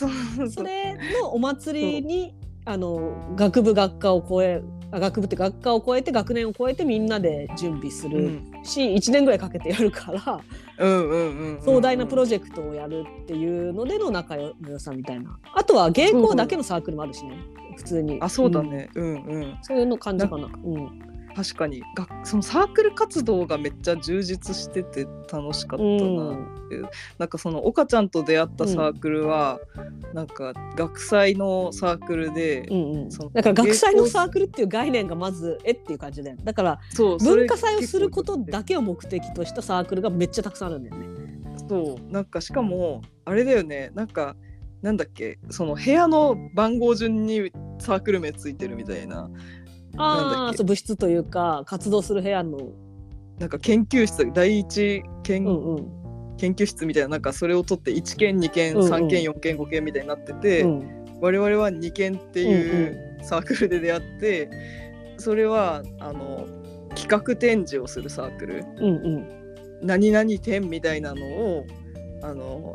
[0.48, 8.28] それのお祭りにあの学部学科を超えあ学部って学科を超えて学年を超えてみんなで準備するう
[8.60, 8.64] ん。
[8.64, 10.40] し、1年ぐらいかけてやるから
[10.78, 15.38] うんうんうんうん壮大なプロジェクトをやるっていうのでの仲良さみたいな。
[15.54, 17.36] あとは芸校だけのサークルもあるしね
[17.76, 18.18] 普通に。
[18.20, 19.04] あそうだ、ねうん。
[19.04, 19.58] うんうん。
[19.62, 20.46] そういうの感じかな。
[20.46, 21.82] うん確かに。
[21.94, 29.60] がそのサークル活動がめっちゃ充実してて楽しかったなっていう、なんかその岡ちゃんと出会ったサークルは、
[30.14, 33.10] なんか学祭のサークルで、うんうん。
[33.10, 36.42] そのだから学祭のサークルっていう概念がまずえっていう感じだよね。
[36.44, 41.06] だから文化祭をすることだけを目的としたサークルがめっちゃたくさんあるんだよね。
[41.68, 42.12] そう。
[42.12, 43.90] なんかしかもあれだよね。
[43.94, 44.36] なんか
[44.82, 45.38] なんだっけ。
[45.48, 49.30] その部屋の番号順にサークル名ついてるみたいな
[49.96, 52.58] ああそう部室というか活動する部屋の、
[53.38, 56.36] なんか研究室第一研,、うんうん。
[56.36, 58.92] 研究室みたいななんかそれを取って1件2件うんうん。
[58.92, 61.18] 3件4件5件みたいになってて、うん。
[61.20, 64.50] 我々は2件っていうサークルで出会って、
[65.18, 66.46] それはあの
[66.94, 68.64] 企画展示をするサークル。
[68.78, 69.42] うんうん。
[69.82, 71.66] 何々展みたいなのを
[72.22, 72.74] あの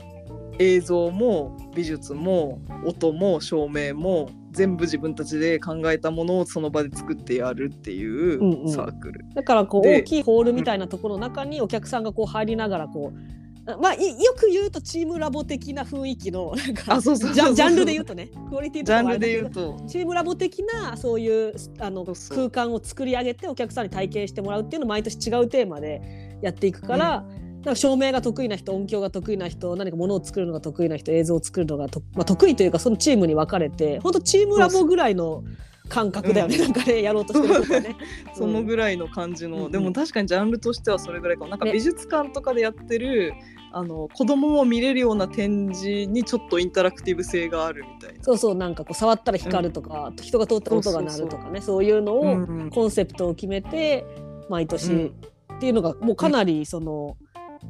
[0.59, 8.69] 映像も美術も音も照明も全部自分たちで考えたものをその場で作ってやるっていうんううん。
[8.69, 9.25] サークル。
[9.35, 13.37] だからこうで大きいホールみたいなところの中にお客さんがこう入りながらこう
[13.81, 19.77] まあいよく言うとチームラボ的な雰囲気のなんかジャンルで言うとねクオリティとかジャンルで言うと。
[19.87, 27.25] チームラボ的なそういうあの空間を作り上げてお客さんに体験してもらうっていうのを毎年違うテーマでやっていくから、
[27.63, 35.43] なんか照明が得意な人音響が得意な人何かものを作るのが得意な人映像を作るのがと、まあ、得意というかそのチームに分かれて本当チームラボぐらいの
[35.89, 37.95] 感覚だよね、なんかねやろうとしてることはね。
[38.35, 39.71] そのぐらいの感じの、うん。
[39.71, 41.49] でも確かにジャンルとしてはそれぐらいかも。
[41.49, 41.71] なんかね。
[41.71, 43.33] 美術館とかでやってる、
[43.71, 48.23] あの子供も見れるような展示にちょっとインタラクティブ性があるみたいな。
[48.23, 52.69] そうそうなんかこう触ったら光るとか、人が通ったら音が鳴るとかねそういうのを、うんうん。
[52.69, 54.05] コンセプトを決めて
[54.49, 55.13] 毎年、うん。
[55.55, 57.17] っていうのがもうかなりその、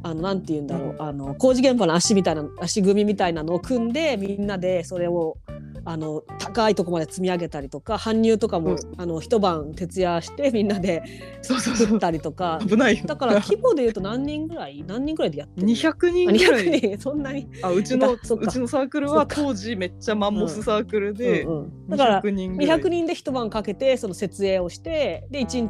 [0.04, 5.38] あのなんて言うんだろう、あの工事現場の足みたいな足組みみたいなのを組んでみんなでそれを
[5.86, 11.02] あの高いとこまで積み上げたりとか搬入とかも、そうあの一晩徹夜してみんなで
[11.42, 11.88] そうそうそう。
[11.88, 12.60] 作ったりとか。
[12.68, 13.06] 危ないよ。
[13.06, 16.66] だから規模で言うと何人ぐらい何人ぐらいでやってるの？200人あぐらい。
[16.66, 17.02] 200人。
[17.02, 21.60] そんなに、あうちのうちのサークルは当時めっちゃマンモスサークルで、うん。
[21.60, 22.80] うんだから200人ぐらい。
[22.80, 25.62] 200人で一晩かけてその設営をしてで1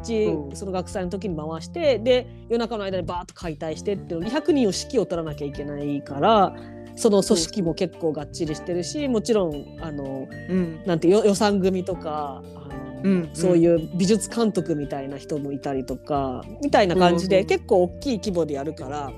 [0.50, 6.54] 日その学祭の時に回してで夜中の間にバーッと解体してっていうの200人を指揮を取らなきゃいけないから
[6.96, 10.82] その組織も結構がっちりしてるしもちろんあのうん。
[10.84, 19.12] なんてよ予算組とかあの、うんそういう美術監督みたいな人もいたりとかみたいな感じで、うん結構大きい規模でやるから、まあ、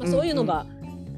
[0.00, 0.10] うん。
[0.10, 0.64] そういうのが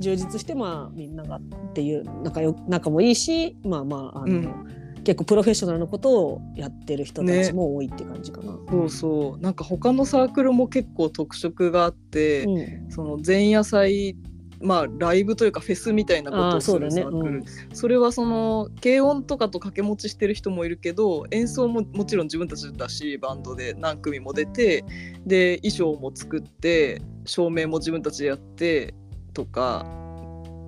[0.00, 1.40] 充実して、まあみんながっ
[1.72, 8.58] ていう仲よ仲もいいしまあまああの、うん結構プロフェッショナルのことをやってる人たちも多いって感じかな。
[8.68, 9.42] そうそう。
[9.42, 12.90] なんか他のサークルも結構特色があって、うん。
[12.90, 14.16] その前夜祭
[14.64, 17.44] まあライブというかフェスみたいなことをするサークル。
[17.74, 24.84] そ,、れはその軽音とかと掛け持ちしてる人もいるけど演奏ももちろん自分たちだしバンドで何組も出て
[25.26, 28.94] で衣装も作って照明も自分たちでやって
[29.34, 29.84] とか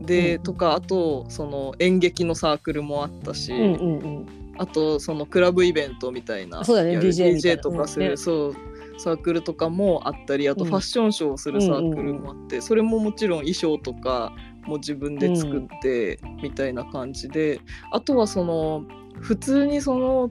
[0.00, 0.42] で、うん。
[0.42, 4.26] とかあとその演劇のサークルもあったし、うんうんうん。
[4.58, 8.10] あとそのクラブイベントみたいなそうだねやる DJ みたいなとかする、うん。
[8.12, 8.56] ねそう
[8.98, 10.70] サークルとかもあったりあとうん。
[10.70, 14.32] ファッションショーをするサークルもあって、それももちろん衣装とか
[14.66, 17.60] も自分で作ってみたいな感じで、
[17.92, 18.84] あとはその
[19.20, 20.30] 普通にその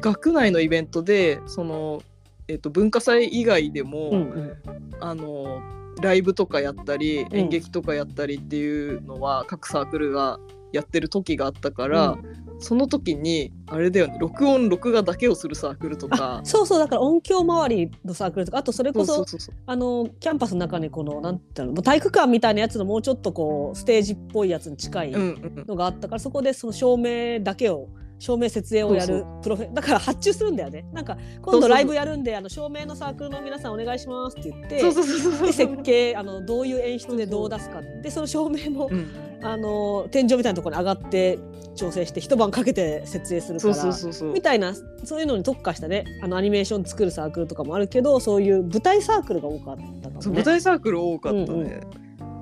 [0.00, 2.02] 学内のイベントでその、
[2.48, 4.56] えっと文化祭以外でも、うんうん。
[5.00, 5.60] あの
[6.02, 7.36] ライブとかやったりん。
[7.36, 10.38] 演劇とかやったりっていうのは各サークルが
[10.72, 12.18] やってる時があったから、う
[12.58, 16.40] その時にあれだよね録音録画だけをするサークルとか。
[16.44, 19.24] そうそうだから音響周りのサークルとかあとそれこそ
[19.66, 30.84] あのキャンパスの中にこのなんていうの体育館みたいなやつのもうちょっとこうステージっぽいやつに近いのがあったから、そこでその照明だけを照明設営をやるプロフェだから発注するんだよね。
[30.92, 37.82] なんか今度ライブやるんであの照明のサークルの皆さんお願いしますって言ってで設計あのどういう演出でどう出すか。
[38.02, 39.34] でその照明も、うん。
[39.44, 41.38] あの天井みたいなところに上がって
[41.74, 44.32] 調整して一晩かけて設営するかそうらそうそうそう。
[44.32, 44.74] みたいな
[45.04, 50.30] そういうのに特化したねあのアニメーション作るサークルとかもあるけどそういう舞台サークルが多かったかもね。
[50.30, 51.80] 舞台サークル多かったうんね、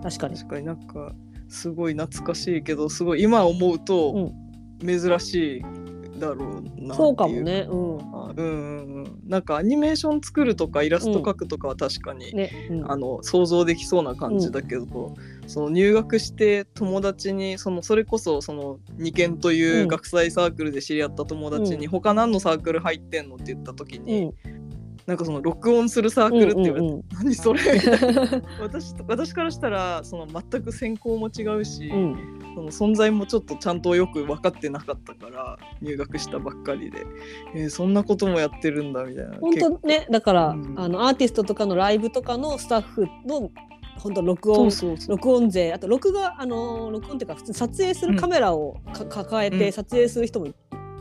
[0.02, 0.37] 確かに。
[0.37, 1.12] 確かになんか
[1.48, 4.32] すごい懐かしいけどすごい今思うと
[4.85, 5.62] 珍しい
[6.18, 7.66] だろうなそうかもね。
[7.68, 7.99] うん。
[8.14, 8.47] あうん。
[8.47, 8.95] うん。
[8.95, 12.90] うんなんかアニメーション作るとかイラスト描くとかは確かに、ね、うん。
[12.90, 15.14] あの想像できそうな感じだけど、
[15.47, 24.62] その入学して友達にそのそれこそその二軒といううん学祭サークルで知り合った友達に、う他何のサークル入ってんのって言った時に、うん
[25.06, 27.02] なんかその録音するサークルって言われて、うんうんうん。
[27.12, 27.60] 何それ？
[28.60, 32.38] 私私からしたらその全く専攻も違うし、うん。
[32.54, 37.06] その存在もちょっとちゃんとよく分かってなかったから入学したばっかりで、
[37.54, 39.36] えーそんなこともやってるんだみたいな。
[39.40, 40.74] 本当ねだから、うん。
[40.76, 43.50] あのアーティストとかのライブとかのスタッフの
[43.98, 50.48] 本当録そ音録音勢あと録画あの録音っていうか普通に撮影するカメラをか、抱えうんて撮影する人も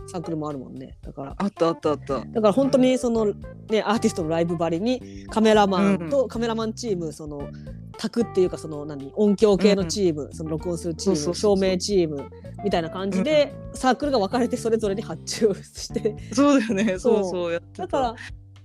[0.08, 0.98] サークルもあるもんね。
[1.02, 1.36] だから。
[1.38, 2.20] あったあったあった。
[2.20, 3.26] だから本当にその
[3.70, 7.50] ねアーティストのライブばりにカメラマンとカメラマンチームその
[7.98, 12.30] 卓っていうかその何音響系のチーム、その録音するチーム照明チーム
[12.64, 16.16] みたいな感じで、サークルが分かれてそれぞれに発注をして。
[16.34, 17.00] そうだよね。
[17.00, 17.52] そうそう。
[17.54, 17.84] やってた。
[17.84, 18.16] だから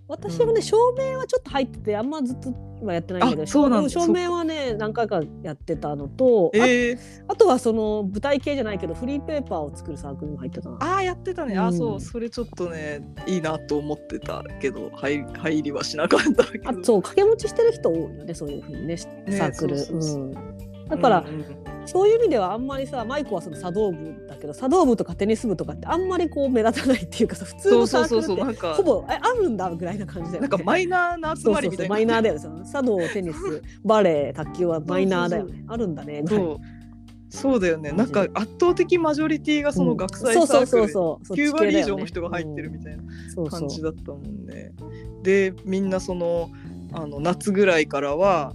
[0.09, 3.69] 私もね、照明はちょっと入っててあんまずっと今やってないけど照
[4.09, 10.77] 明はね何回かやってたのと、あえー、あとはその舞台系じゃないけどフリーペーパーを作るサークルにも入ってたな。
[10.81, 12.01] あーやってたね、うんあそう。
[12.01, 16.71] それちょっとねいいなと思ってたけど入入りはしなかったけど。
[16.71, 17.03] あそう。
[17.03, 19.77] 掛け持ちしてる人多いよねそういうふうにねサークル。
[19.77, 20.89] うん。
[20.89, 30.49] だから、うんうんそういう意味ではあんまりさマイコはその茶道部だけど茶道部とかテニス部とかってあんまりこう目立たないっていうかさ普通のサークルってなんかほぼえあるんだぐらいな感じだよね。
[30.49, 32.71] なんかマイナーな集まりみたいなマイナーだよね。
[32.71, 35.65] 茶道テニスバレエ卓球はマイナーだよね。
[35.69, 36.77] あるんだねそう。
[37.29, 37.93] そうだよね。
[37.93, 44.73] なんか圧倒的マジョリティがその学祭サークルそうそう9割以上の人が入ってるみたいな感じだったもんね。
[45.23, 46.51] でみんなその
[46.93, 48.55] あの夏ぐらいからは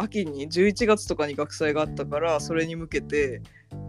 [0.00, 3.42] 秋に11月とかに学祭があったからそれに向けて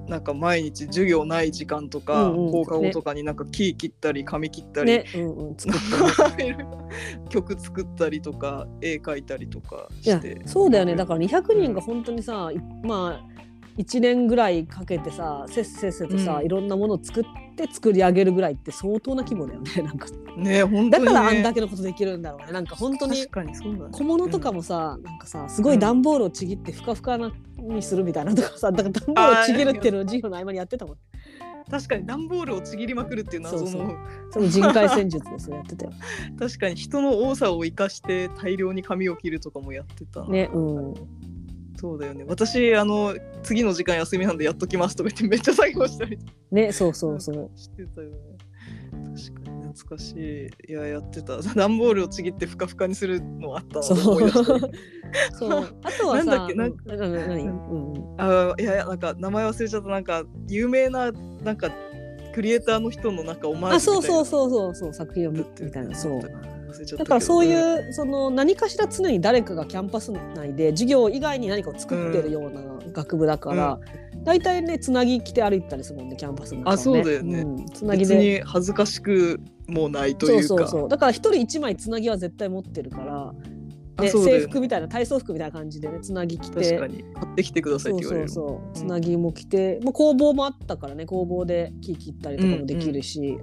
[0.08, 2.52] なんか毎日授業ない時間とか、うんうん。
[2.52, 5.80] 放課後とかになんか木切ったり紙切ったり、ねうんうん作っ
[7.30, 10.42] 曲作ったりとか絵描いたりとかして。
[10.46, 10.96] そうだよね。
[10.96, 13.31] だから200人が本当にさ、いまあ
[13.78, 16.46] 1年ぐらいかけてさせっせっせとさ、うん。
[16.46, 17.24] いろんなものを作っ
[17.56, 20.08] て作り上げるぐらいって相当な規模だよね なんか。
[20.38, 22.54] ね本当に、ね、だからあんだけのことできるんだろうね。
[22.54, 23.28] なんか本当に。
[23.92, 30.98] 小物とかもさ、なんかさすごい段ボールをちぎってふかふかなにするみたいなとかさだから段ボールをちぎるっていうのを授業の合間にやってたもん。
[31.70, 33.98] 確かに段ボールをちぎりまくるっていう謎のそうそう。
[34.32, 35.92] その人海戦術でそれやってたよ。
[36.38, 40.22] 確かに人の多さを生かして大量に紙を切るとかもやってた。
[40.22, 40.94] なねうん
[41.78, 42.26] そうだよね。
[42.28, 46.18] 私あの次の時間休みなんでやっときますとか言って めっちゃ作業したり
[46.52, 47.50] ねそうそうそう。
[47.56, 48.16] してたよね。
[48.92, 50.14] 確かに懐かし
[50.68, 50.72] い。
[50.72, 51.38] いややってた。
[51.56, 54.30] 段ボールをちぎってふかふかにするのあったなそう。
[54.30, 55.68] そう。
[55.84, 56.54] あとはさなんだっけ？
[56.56, 58.16] なんうんなな何うんうん。
[58.18, 59.90] あいやなんか名前忘れちゃった。
[59.90, 61.12] なんか有名な
[61.44, 61.70] なんか
[62.34, 64.76] クリエイターの人のなんかオマーあそうそうそうそう。
[64.76, 66.22] そう作品を見みたいなそう
[66.98, 67.56] だからそううんい
[67.90, 73.80] うその何かしら常に誰かがキャンパス内で授業以外に何かを作ってるような学部だから、
[74.24, 77.40] 大体ねつなぎ着て歩いたりするもんねキャンパスの中をあそうだよね。
[77.40, 80.48] うんつなぎ別でに恥ずかしくもないとそいううか。
[80.48, 83.34] そうそうだから一人一枚つなぎは絶対持ってるから、
[84.04, 86.56] ね、制服みたいな体操服みたいな感じでねつなぎ着て。
[86.56, 87.04] 確かに。
[87.14, 88.10] 買ってきてくださいっそうそう。
[88.10, 93.38] て言われるそうつなぎも着て、まあ、工房もあったからね工房で木切ったりとかもできるし、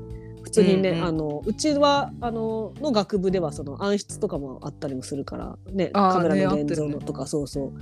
[0.48, 7.72] 普通にね、うんうんあのうちはあのの学部ではその暗室とかもあったりもするからねカメラのね現像のとか、そうそう。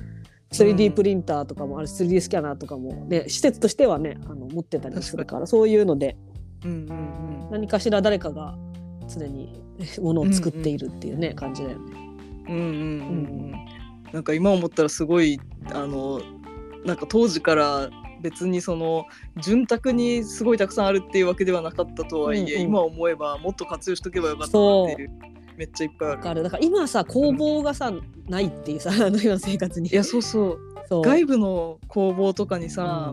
[0.53, 6.17] 3D プリンターとかもあるし 3D スキャナーとかもね施設としてはねあの持ってたりもするからそういうので
[6.65, 6.89] うんうん
[7.45, 7.51] うん。
[7.51, 8.57] 何かしら誰かが
[9.09, 9.61] 常に
[10.01, 11.93] ものを作っているっていうね、感じだよね。
[12.49, 12.69] うんうんうん。
[12.69, 12.73] う
[13.49, 13.53] ん。
[14.13, 15.41] なんか今思ったらすごい
[15.73, 16.21] あの
[16.85, 19.05] なんか当時から別にその
[19.43, 25.11] 潤沢にすごいたくさんあるっていうわけではなかったとはいえ、うんうん今思えばもっと活用しとけばよかったなっていう
[25.57, 26.43] めっちゃいっぱいある。
[26.43, 27.93] だから今さ工房がさ、
[28.29, 29.89] ないっていうさ あの今の生活に。
[29.89, 30.59] いやそうそ
[30.91, 33.13] う外部の工房とかにさ、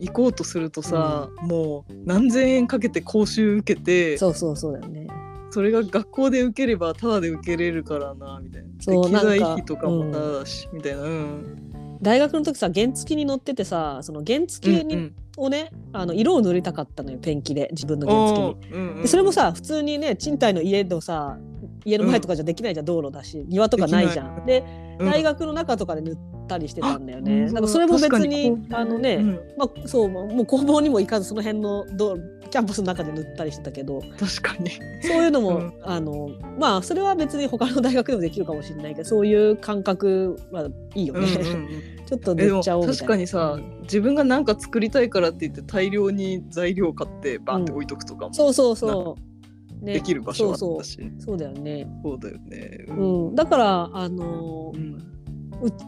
[0.00, 5.06] 行こうとするとさ、もう何千円かけて講習受けてそうそうそうだよね。
[5.50, 8.68] それが学校で受ければタダで受けれるからなみたいな。
[8.80, 11.02] そうで機材費とかもタダだし、みたいな。
[11.02, 11.71] うん。
[12.02, 18.74] 大学の時さ原付に乗っててさその原付に、うんをねあの色を塗りたかったのよペンキで自分のうん、原付に。
[18.74, 19.02] うんうん。
[19.02, 21.38] でそれもさ普通にね賃貸の家のさ
[21.84, 24.44] 家の前とかじゃできないじゃん、道路だし庭とかないじゃん。
[24.46, 24.62] で
[24.98, 25.10] うん。
[25.10, 27.46] 大学の中とかで塗ったりしてたんだようね。
[27.46, 32.16] んなんかそれも別ににあのね、うんまあそうもう工房にも行かずその辺の道
[32.50, 34.70] キャンパスの中で塗ったりしてたけど確かに。
[35.02, 41.20] そういうのも、うんあのまあそれは別に他の大学でもできるかもしれないけどそういう感覚はいいよね。
[41.20, 41.68] うんうんうん
[42.12, 42.86] ちょっと塗っちゃおう。
[42.86, 49.84] 確かにさ、自分が何か作りたいからって言って大量に材料買ってバンって置いとくとかもそうそうそう。
[49.84, 51.88] ねできる場所はあそうったし、そうそうだよね。
[52.02, 52.84] そうだよね。
[52.88, 55.21] うん、だからあのーうんう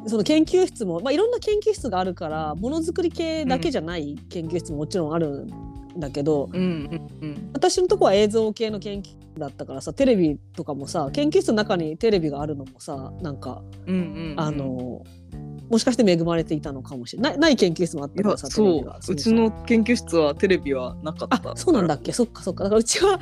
[0.06, 5.46] その研究室も、まあ、いろんな研究室があるからものづくり系だけじゃない研究室ももちろんある
[5.96, 7.50] だけどうんうんうん。
[7.52, 14.40] 私のとこは映像系の研究室だったからさテレビとかもさ研究室の中にテレビがあるのもさなんか、うんうんうん。
[14.40, 15.04] あの
[15.70, 17.38] もしかして恵まれていたのかもしれない。
[17.38, 19.12] ない研究室もあっいたからさやそう。
[19.12, 21.52] うちの研究室はテレビはなかった。
[21.52, 22.12] あそうなんだっけ。
[22.12, 22.64] そっかそっか。
[22.64, 23.18] だからうちは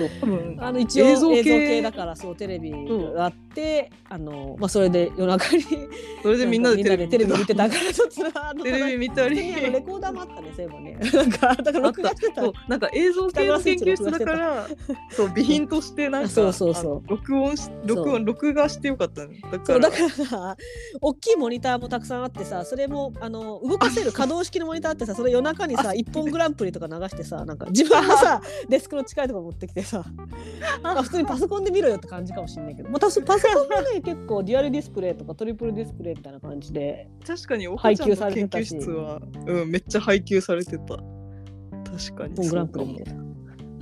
[0.58, 1.42] あの一応映像系。
[1.44, 2.72] 系だからそうテレビ
[3.14, 5.62] があってあの、まあ、それで夜中に
[6.22, 9.36] それでみんなでテレビテレビ見てたからちょっテレビ見たり。
[9.36, 10.98] レコーダーもあったねそういえばね。
[11.14, 12.42] なんかだから録画してた。
[12.42, 12.52] そう。
[12.68, 14.68] なんか映像系の研究室だから
[15.10, 17.08] そう備品としてなんかそうそうそう。
[17.08, 19.40] 録音し録音録画してよかったね。
[19.50, 20.56] だからそうだからさ
[21.00, 30.04] 大きいモニターもたくさんあってさそれもあの動かせる可動式のモニターってさ それ夜中にさ一本グランプリとか流してさ なんか自分のさデスクの近いところ持ってきてさ
[30.82, 38.68] なんか普通にパソコンで見ろよって感じかもしれないけど、まあ、たパソコンもね結構デュアルディスプレイとかトリプルディスプレイみたいな感じで確かにお配給され研究てたし。
[38.80, 40.98] 室はうんめっちゃ配給されてた。
[41.92, 43.31] 確かにグランプリみたいな。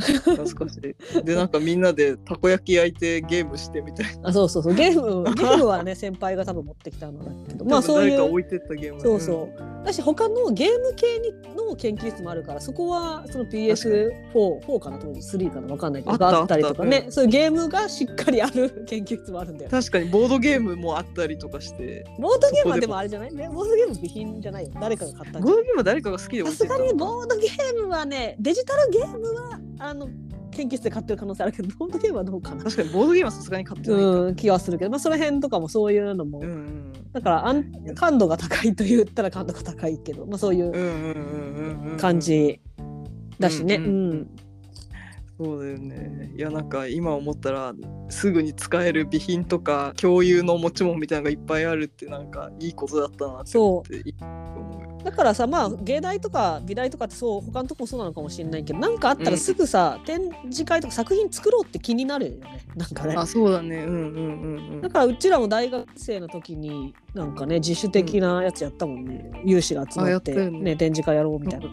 [0.00, 4.28] 懐かしいでなんかみんなでたこ焼き焼いてゲームしてみたいな。
[4.28, 4.74] あそうそうそう。
[4.74, 9.02] ゲームゲームはね先輩が多分持ってきたのだけどまあそういう置いてったゲームね。
[9.02, 9.84] そうそう。
[9.84, 16.96] だし他のゲーム系にの研究室もあるからそこはその PS44 かな当時3かなわかんないけどあったがあったりとかね。
[16.98, 17.12] あった。
[17.12, 19.70] そういうゲームがしっかりある研究室もあるんだよ。
[19.70, 22.04] 確かにボードゲームもあったりとかして。
[22.18, 23.34] ボードゲームはでもあれじゃない？
[23.34, 24.70] ねボードゲーム備品じゃないよ。
[24.80, 30.08] 誰かが買ったボードゲームは誰かが好きでさすがにボードゲームはねデジタルゲームはあの
[30.50, 32.62] 研究室で買ってる可能性あるけどボードゲームはどうかな。
[32.64, 34.06] 確かにボードゲームはさすがに買ってないか。
[34.06, 37.64] うん気はするけどまあその辺とかもそういうのも、うんうんだからあん
[37.96, 42.60] 感度が高いと言ったら感度が高いけどまあそういう感じ
[43.40, 43.76] だしね。
[43.76, 44.26] うんううんん
[45.42, 46.30] そうだよね。
[46.36, 47.72] いやなんか今思ったら
[48.10, 54.04] すぐに使える備品とか共有の持ち物みたいなのがいっぱいあるってなんかいいことだったなって思って
[55.02, 62.66] だからさまあ芸大とか美大とかってそう他のとこもそうなのかもしれないけどなんかあったらすぐさ、展示会とか作品作ろうって気になるよね。
[62.76, 63.14] なんかね。
[63.16, 63.76] あそうだね。
[63.76, 64.80] うんうんうんうん。
[64.82, 70.50] だからうちらも大学生の時になんかね自主的なやつやったもんね、有志が集あまって、ね。
[70.50, 71.66] ね展示会やろうみたいな、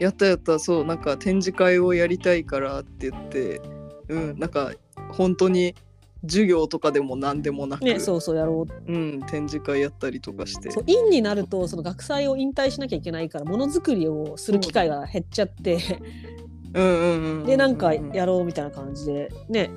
[0.00, 3.60] やったやったそうなんか展示会をやりたいからって言って
[4.08, 4.72] うんなんか
[5.10, 5.74] 本当に
[6.22, 8.92] 授業とかでも何でもなく、ねそうそうやろう。
[8.92, 10.70] うん、展示会やったりとかして。
[10.70, 15.78] そう院になるとその学祭を引退しなきゃいけないからものづくりをする機会が減っちゃって。
[16.74, 17.46] うんうんうんうん。
[17.46, 19.30] でなんかやろうみたいな感じで。
[19.48, 19.70] ね。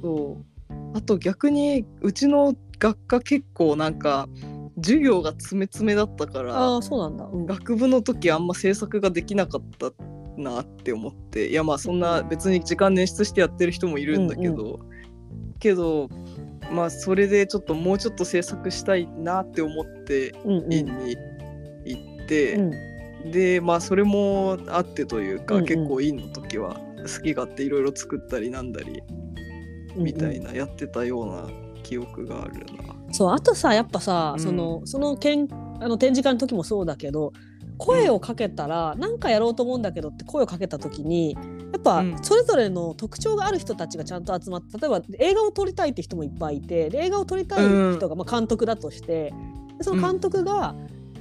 [0.00, 0.38] そ
[0.70, 0.96] う。
[0.96, 4.28] あと逆にうちの学科結構なんか
[4.76, 7.46] 授業が詰め詰めだったかあらあそうなんだ、うん。
[7.46, 9.92] 学部の時あんま制作ができなかった
[10.40, 14.78] なって思っていやまあそんな別に時間捻出してやってる人もいるんだけど、
[15.58, 16.08] けど
[16.70, 20.72] まあそれでちょっともうちょっと制作したいなって思ってうんうん。
[20.72, 21.16] 院に
[21.84, 22.62] 行って、う
[23.28, 23.30] ん。
[23.30, 25.66] でまあそれもあってというか、うんうん。
[25.66, 29.02] 結構院の時は好き勝手いろいろ作ったりなんだり
[29.96, 31.48] みたいなやってたような
[31.82, 32.95] 記憶があるな。
[33.12, 34.42] そうあとさやっぱさ、うん。
[34.42, 35.48] そのそのけん
[35.80, 37.32] あの展示会の時もそうだけど
[37.78, 41.36] 声をかけたら何かやろうと思うんだけどって声をかけた時に
[41.72, 42.18] やっぱうん。
[42.22, 49.32] それぞれの特徴がある人たちがちゃんと集まって例えば映画を撮りたいって人もいっぱいいてで映画を撮りたい人が、まあ、監督だとして
[49.78, 50.74] でその監督が、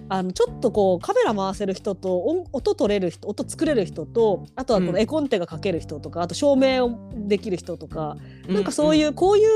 [0.08, 4.92] あのちょっとこうカメラ回せる人と音音取れる人音作れる人とあとはこうん。
[4.94, 8.18] の絵コンテが描ける人とかあと照明をできる人とか、
[8.48, 9.50] なんかそうういう、こういう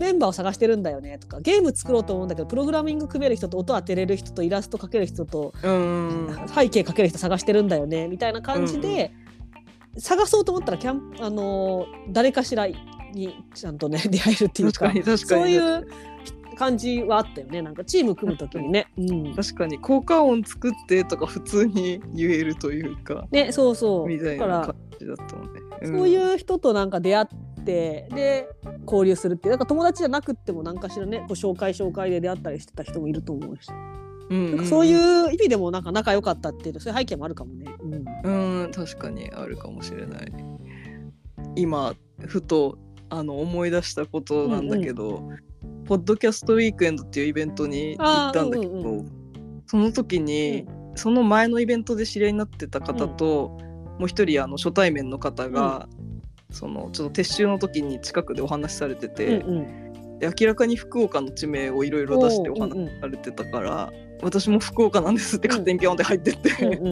[0.00, 9.12] メンバーを探してるんだよねとかゲーム作ろうと思うんだけどプログラミング組める人と音当てれる人とイラスト描ける人と背景描ける人探してるんだよねみたいな感じで、
[9.98, 15.86] 探そうと思ったらキャン、あのー誰かしらにちゃんとね出会えるっていうかそういう
[16.56, 18.86] 感じはあったよねなんかチーム組む時にね。
[18.96, 19.34] うん。
[19.34, 23.26] 確かに効果音作ってとか普通に言えるというか。
[23.30, 24.06] ねそうそう。
[24.06, 25.60] みたいだからな感じだったもんね。
[25.82, 27.34] そういう人となんか出会って
[27.70, 28.48] で
[28.86, 33.68] 交流するってなんか友達じゃなくっても何かしらねこう紹介紹介で出会ったりしてた人もいると思うし、
[34.30, 37.66] うん、うんそういう意味でもなんか仲良かったっていうそういう背景もあるかもね。
[38.24, 38.62] うん。
[38.62, 40.32] うん確かにあるかもしれない。
[41.56, 41.94] 今
[42.26, 45.28] ふとあの思い出したことなんだけど、
[45.84, 49.06] ポッドキャストウィークエンドっていうイベントに行ったんだけど、うんう
[49.66, 53.58] その時に、その前のイベントで知り合いになってた方と、
[53.98, 55.88] もう一人あの初対面の方が、
[56.50, 60.18] そのちょっと撤収の時に近くでお話しされてて、うんうん。
[60.18, 63.92] で明らかに福岡の地名をいろいろ出してお話しされてたから、
[64.22, 66.86] 私も福岡なんですって勝手にピョンって入ってって、うん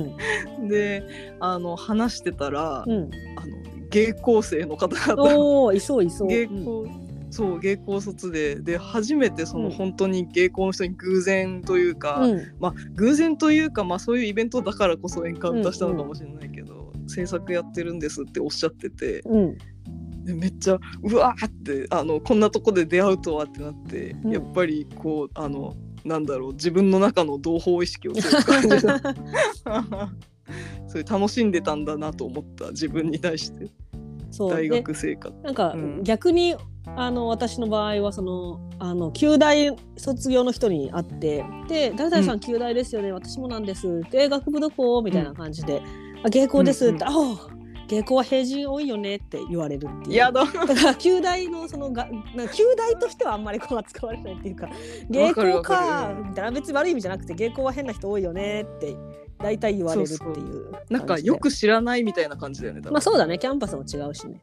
[0.60, 1.04] うん で
[1.40, 3.10] あの話してたら、うん。
[3.36, 3.56] あの
[3.90, 6.28] 芸高生の方々いそういそう。
[6.28, 6.64] 芸うん。
[6.64, 6.86] 高、
[7.30, 8.56] そう芸高卒で。
[8.56, 9.70] で初めてそのうん。
[9.72, 12.42] 本当に芸高の人に偶然というか、うん。
[12.60, 16.77] まあ偶然というか、まあ、そういうイベントだからこそエンカウンターしたのかもしれないけど、
[17.08, 19.58] 制作やってるんですっておっしゃっててうん。
[20.24, 24.30] でめっちゃうわーってあのこんなとこで出会うとはってなって、うん。
[24.32, 29.00] やっぱりこうあのなんだろう自分の中の同胞意識を感じが
[30.86, 33.68] それ楽しんでたんだなと思った自分に対して。
[34.38, 35.34] 大学生活。
[35.42, 36.02] なんかうん。
[36.02, 36.54] 逆に
[36.96, 45.82] あの私の場合はそのあの旧大卒業の人に会ってで「誰々さん旧大ですよね、私もなんです」で「学部どこ?」みたいな感じで
[46.22, 47.58] 「あ芸工です」って「ああ
[47.88, 50.16] 芸工は平人多いよね」って言われるっていう。
[50.16, 52.08] やだだから旧大のそのが
[52.54, 54.68] 旧大としてはあんまりこう扱われないっていうか
[55.08, 58.96] 芸工わかみたいな別に悪い意味じゃなくて芸工は変な人多いよねって
[59.38, 62.80] 大体言われるっていうなんかよく知らないみたいな感じだよね。
[62.90, 64.40] まあそうだねキャンパスも違うしね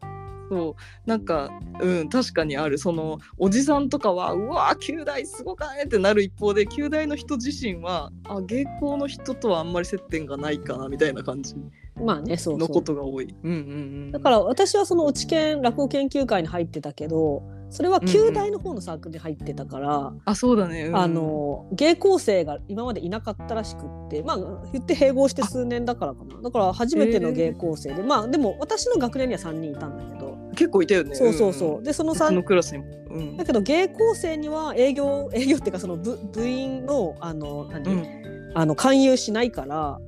[0.50, 0.76] そ
[1.06, 1.10] う。
[1.10, 2.78] なんかうん確かにある。
[2.78, 11.56] そのおじさんとかはうわー旧大すごかねってなる一方で旧大の人自身はあ芸工の人とはあんまり接点がないかなみたいな感じ
[12.02, 13.34] まあねそうのことが多い。
[13.44, 13.62] うんうんう
[14.08, 24.38] ん、だから私はその落ち研落語研究会に入ってたけどそれは旧大の方のサークルに入ってたから、あそうだね、うんあの芸構生が今までいなかったらしくってまあ
[24.72, 26.42] 言って併合して数年だからかな。
[26.42, 31.16] だから初めての芸構生で、まあでも私の学年には3人いたんだけど、結構いたよね。
[31.16, 31.84] そうそうそう、ん。
[31.84, 32.86] でそのうちの3クラスにも。
[33.10, 33.38] うん。
[33.38, 38.52] だけど芸構生には営業営業っていうかその部部員のあの何、うん。
[38.56, 40.00] あの勧誘しないから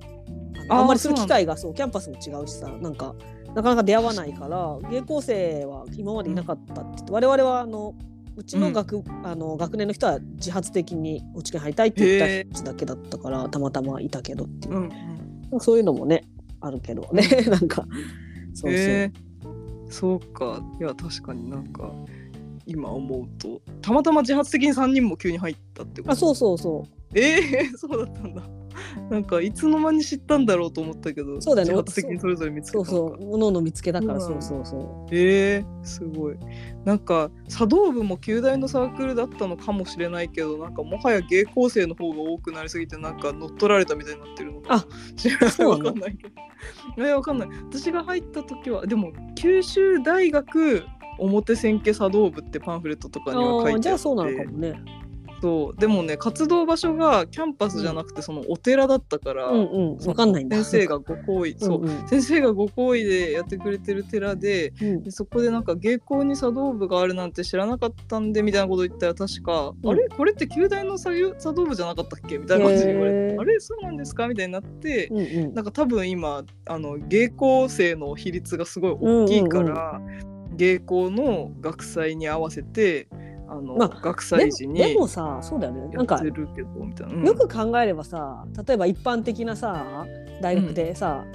[0.70, 3.14] あんまりする機会がそうキャンパスも違うしさなんか
[3.54, 7.96] なかなか出会わないから芸構生は今までいなかったって言って、我々はあの
[8.36, 14.90] うちの学,、あの学年の人は自発的にお知見入りたいって言った人だけだったからたまたまいたけどっていう、うん
[15.52, 15.60] うん。
[15.60, 16.24] そういうのもね
[16.62, 17.88] あるけどね なんか
[18.54, 19.12] そうそう、
[19.90, 20.62] そうか。
[20.80, 21.92] いや確かになんか
[22.66, 26.12] 今思うとたまたま自発的に3人も急に入ったってこと？
[26.14, 27.18] あそうそうそう。
[27.18, 28.42] ええ そうだったんだ
[29.10, 31.74] なんかいつの間に知ったんだろうと思ったけどそうだよね。
[31.74, 33.34] 自発的にそれぞれ見つけたそうそう。
[33.34, 35.08] おのおの見つけたからそうなそうんそうそう。
[35.12, 36.38] えー、すごい。
[36.86, 45.66] なんか茶道部も旧大のサークルだったのかもしれないけどなんかもはや芸構生の方が多くなりすぎてなんか乗っ取られたみたいになってるのかあ知らない。
[45.66, 47.06] わかんないけど。
[47.06, 47.50] えわかんない。
[47.70, 50.84] 私が入った時はでも九州大学
[51.20, 53.82] 表千家茶道部ってパンフレットとかには書いてあって。
[53.82, 54.74] じゃあそうなのかもね
[55.42, 60.58] そうでもね活動場所がキャンパスじゃなくてそのお寺だったから、うんうんわかんないんだ。
[60.64, 61.90] 先生がご好意、そううん。
[61.90, 65.04] うん先生がご好意でやってくれてる寺でうん。
[65.04, 69.90] でそこでなんか芸工に茶道部があるなんて知らなかったんでみたいなこと言ったら確か、うん。
[69.92, 70.08] あれ？
[70.10, 72.38] これって旧大の茶茶道部じゃなかったっけ？
[72.38, 73.42] みたいな感じで言われへてー。
[73.42, 73.60] あれ？
[73.60, 74.28] そうなんですか？
[74.28, 75.54] みたいになって、うんうん。
[75.54, 80.02] なんか多分今あの芸工生の比率がすごい大きいから、
[80.56, 83.08] 芸工の学祭に合わせて
[83.48, 87.14] あの、まあ学で祭時にでもさそうだよねなんかてるけどみたいな。
[87.14, 90.06] うんよく考えればさ例えば一般的なさ
[90.42, 91.26] 大学でさ、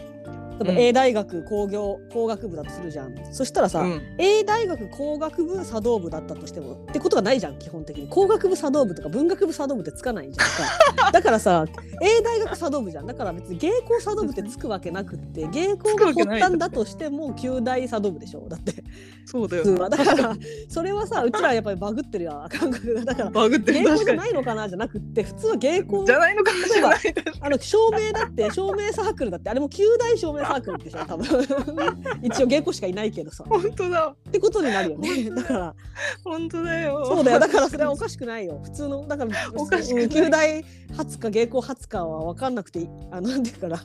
[0.65, 0.87] 例えばうん。
[0.87, 3.15] A 大学工業工学部だとするじゃん。
[3.33, 4.03] そしたらさ、うん。
[4.19, 8.09] A 大学工学部茶道部だったとしてもってことがないじゃん基本的に。
[8.09, 11.11] 工学部茶道部とか文学部茶道部ってつかないじゃんか。
[11.13, 11.65] だからさ
[12.03, 13.07] A 大学茶道部じゃん。
[13.07, 18.47] だから別に芸工茶道部ってつくわけなくって芸工が発端だとしても旧大茶道部でしょ。
[18.49, 18.73] だって。
[19.25, 19.63] そうだよ。
[19.63, 19.89] 普通は。
[19.89, 20.37] だから
[20.69, 22.49] それはさうちらやっぱりバグってるやん。
[22.49, 23.05] 感覚が。
[23.05, 24.69] だからバグって芸工じゃないのかな？
[24.69, 31.27] じゃなくって普通は芸工じゃないのかもしれないあの照明だって照明サークルだってあれも旧大照明サークルでしょ多分。
[32.23, 33.45] 一応芸工しかいないけどさ。
[33.49, 34.15] 本当だ。
[34.29, 35.31] ってことになるよね。
[35.31, 35.43] だ。
[35.43, 35.75] から。
[36.25, 37.05] 本当だよ。
[37.07, 37.39] そうだよ。
[37.39, 38.61] だからそれは おかしくないよ。
[38.63, 40.05] 普通のだからおかしくない。
[40.05, 40.65] うん旧大
[40.97, 43.83] 初か芸工初かは分かんなくてあのなんていうかな。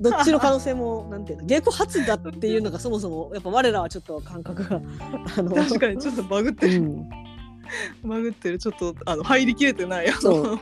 [0.00, 1.46] どっちの可能性も なんていうの。
[1.46, 4.80] 芸工初だっていうのがそもそもやっぱ我らはちょっと感覚が
[5.36, 7.08] あの確かにちょっとバグってる、うん、
[8.04, 8.58] バグってる。
[8.58, 10.10] ちょっとあの入りきれてない。
[10.10, 10.58] あその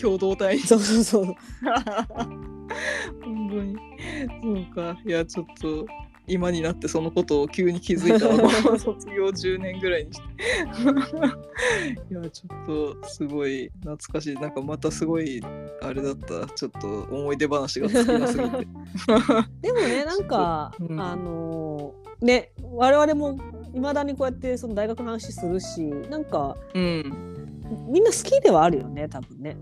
[0.00, 0.62] 共同体に。
[0.62, 1.34] そうそうそう
[3.24, 3.76] 本当に。
[4.42, 4.98] そうか。
[5.04, 5.86] いやちょっと
[6.26, 8.28] 今になってそのことを急に気づいた
[8.70, 10.24] の 卒業10年ぐらいにして。
[12.10, 12.66] いやちょっ
[13.02, 14.34] とすごい懐かしい。
[14.36, 15.42] なんかまたすごい
[15.82, 16.46] あれだった。
[16.46, 18.50] ちょっと思い出話が尽きなすぎて。
[19.60, 20.94] でもねなんか、う。
[20.94, 21.00] ん。
[21.00, 23.38] あのーね我々も
[23.74, 27.40] いまだにこうやってその大学の話するしなんかうん。
[27.88, 29.56] みんな好きではあるよね多分ね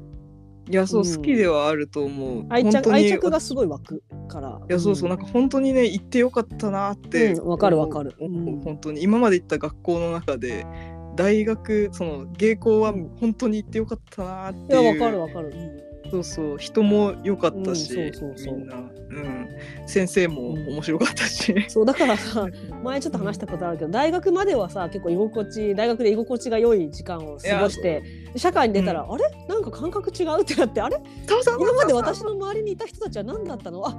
[0.71, 2.47] いやそう、うん好きではあると思う。
[2.51, 4.61] 愛着本当に愛着がすごい湧くから。
[4.69, 7.33] いやそうそう、なんか本当にね行ってよかったなって。
[7.33, 8.15] うんわかるわかる。
[8.21, 8.61] 思ううん。
[8.61, 9.03] 本当に。
[9.03, 10.67] 今まで行った学校の中で
[11.17, 16.59] 大学その芸校はうん本当に行ってよかったなっていやわかるわかる、うんそうそう。
[16.59, 18.57] 人も良かったし、うんそうそうそう。
[18.59, 19.49] みんな、うん、
[19.87, 22.47] 先生も面白かったし、そうだからさ
[22.83, 28.03] 前ちょっと話したことあるけど大学まではさ結構居心地大学で居心地が良い時間を過ごして
[28.37, 29.25] 社会に出たら、あれ？
[29.49, 31.01] なんか感覚違うってなってあれ？
[31.59, 33.87] 今まで私の周りにいた人たちは何だったの？
[33.87, 33.93] あ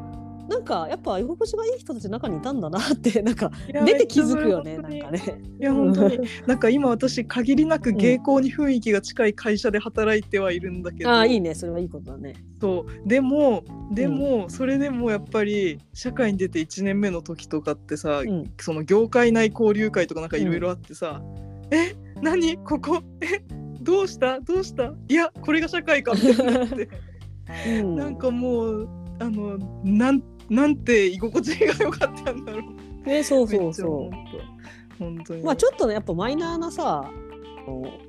[0.49, 3.51] なんかやっぱ居心地がいい人たち中にいたんだなって なんか
[3.85, 5.21] 出て気づくよねなんかね。
[5.59, 6.19] いや本当に。
[6.47, 11.53] なんか今私限りなく芸工に雰囲気が近い会社で働いてはいるんだけど、うん、ああいいね。
[11.53, 12.33] それはいいことだね。
[12.59, 13.07] そう。
[13.07, 21.25] でもでも、うん、それでもやっぱり社会に出て1年目の時とかってさ、うん、その業界内交流会とかなんかいろいろあってさ、う
[21.69, 22.57] ん、え何？
[22.57, 23.03] ここ？
[23.21, 23.43] え
[23.81, 24.39] どうした？
[24.39, 24.93] どうした？
[25.07, 26.89] いやこれが社会かってなって、
[27.79, 28.89] うん、なんかもう
[29.19, 32.59] あのなんなんて居心地が良かったんだろ
[33.05, 33.07] う。
[33.07, 34.97] ねそうそうそう。
[34.97, 35.43] 本当に。
[35.43, 37.09] まあちょっとねやっぱマイナーなさ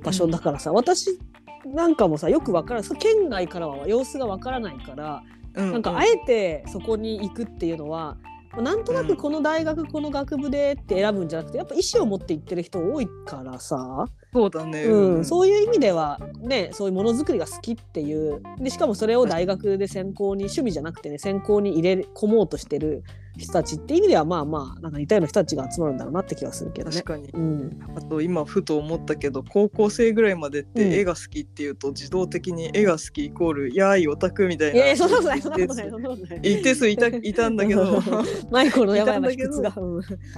[0.03, 1.18] 場所だからさ、うん、私
[1.66, 5.22] なんかもさよくわからない県外からは様子がわからないから、
[5.55, 8.16] うん、なんかあえてそこに行くっていうのは、
[8.57, 14.07] なんとなくこの大学、うん、この学部でって選ぶんじゃなくてやっぱ意思を持って行ってる人多いからさ。
[14.32, 18.42] そうだね、うん、そういう意味ではねそういうものづくりが好きっていう。
[18.59, 23.05] でしかもそれを大学で専攻に趣味じゃなくてね専攻に入れ込もうとしてる
[23.41, 26.97] 人たちって意味ではまあまあなんか似たような人たちが集まるんだろうなって気はするけどね。
[26.97, 34.86] 確かに、うん、あと今ふと思ったけど高校生ぐらいまでって絵が好きっていうと自動的に絵が好きイコールやーいオタクみたいな。
[34.86, 36.38] いやそんなことないそんなことないそんなことない。
[36.43, 38.03] 一定数いたいたんだけど
[38.51, 39.68] マイコのやばいやばい卑屈が。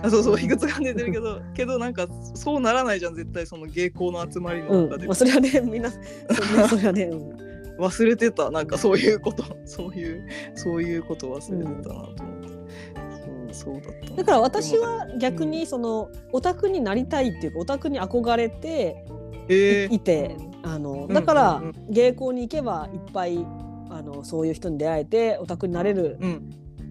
[0.03, 5.05] あそうそう卑屈が出てるけどけどなんかそうならないじゃん絶対その芸工の集まりの中で。
[5.05, 5.99] うんまあ、それはねみんなそ
[6.69, 7.05] それはね。
[7.05, 12.42] うん忘れてたなんかそういうことそういうそういうこと忘れてたなと思って。
[13.53, 14.25] そうだっただ。
[14.25, 19.05] から私は逆にそのオタクになりたいっていうかオタクに憧れて
[19.91, 23.45] い,、てあのだから芸校に行けばいっぱい
[23.91, 26.19] あのそういう人に出会えてオタクになれる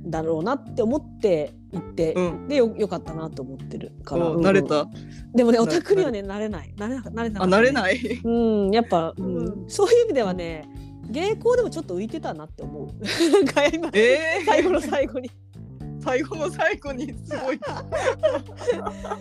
[0.06, 4.88] だろうなって思って行って、うん、でよよかったなと思ってるから、慣れた。
[5.34, 6.74] でもねオタクにはねなれない。
[6.78, 8.22] なれななれなあなれない。
[8.24, 10.68] うんやっぱ、うん、そういう意味ではね
[11.10, 12.88] 芸校でもちょっと浮いてたなって思う。
[13.74, 15.32] 今、えー、最後の最後に。
[16.04, 17.60] 最後の最後にすごい、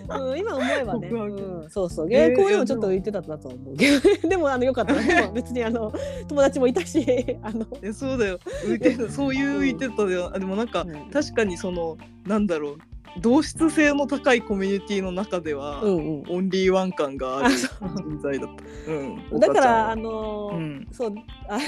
[0.09, 2.09] うん、今思えばね、うん、そうそう。
[2.09, 4.95] 芸校でもちょっと浮いてたなと思う、えー、でも あのよかった。
[5.33, 5.93] 別にあの
[6.29, 7.05] 友達もいたし
[7.43, 7.67] あの。
[7.83, 8.39] えそうだよ。
[8.65, 12.79] 浮いてそういう浮いてたで、うん、でもなんか、うん、確かにそのなんだろう
[13.19, 18.93] 同質性の高いコミュニティの中では、うんうん、オンリーワン感がある存在だった。
[18.93, 21.15] うん、だからあのーうん、そう
[21.49, 21.59] あ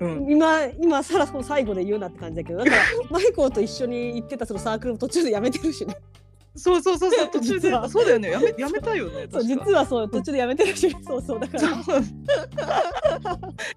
[0.00, 5.96] の、うん、今今さらその最後で言うなって感じだけどだからマイコーと一緒に行ってたそのサークルも途中でやめてるしね。
[6.58, 11.68] そうそうそうそう 途中でそうだよねやめやめたよねそう実はそう途中でやめてるしそうそうだから。
[11.68, 11.70] い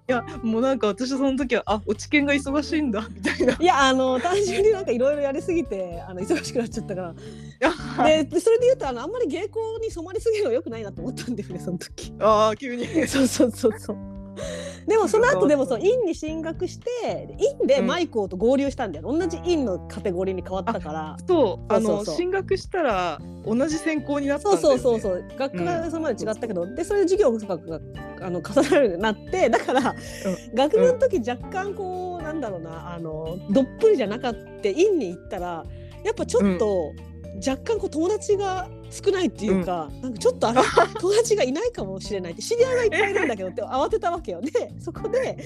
[0.06, 3.56] やもうなんか私その時はあ落ち研が忙しいんだみたいな。
[3.58, 7.14] いやあの単純になんかいろいろやりすぎてあの忙しくなっちゃったから。
[8.24, 9.48] でそれで言うとあのあんまり芸妓
[9.80, 12.12] に染まりすぎるのはよくないなと思ったんですねその時。
[12.20, 12.86] ああ急に。
[13.06, 14.11] そうそうそうそう
[14.86, 21.16] でもその後でもそう院に進学して院でマイコーと合流したんだよ、うん、同じ院のカテゴリーに変わったから。
[21.26, 25.38] そうあの進学したら同じ専攻になったんだよ、ね、そうそうそうそう。
[25.38, 27.80] 学科がそれまで違ったけど、うん、でそれで授業とかが
[28.20, 35.64] あの重なるようになって だから、うん、学部の時若干こうなんだろうなあのどっぷりじゃなかった院に行ったら
[36.04, 36.92] やっぱちょっと、
[37.36, 40.60] 若干こう友達が少ないっていうか、うん、なんかちょっとあれ
[41.00, 45.38] 友達がいないかもしれないって知り合いがいっぱいいるんだけどって 慌てたわけよで そこで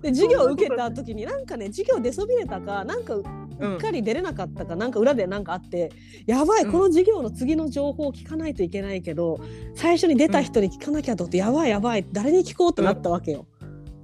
[0.00, 5.92] で授業を受けた時になんかね授業出そびれたかなんかうっかり出れなかったか、うん、なんか裏で何かあって
[6.26, 9.40] やばいこの授業の次の情報を聞かないといけないけど
[9.74, 13.46] 最初に出た人に聞かなきゃと思って、やばいやばい誰に聞こうってなったわけよ。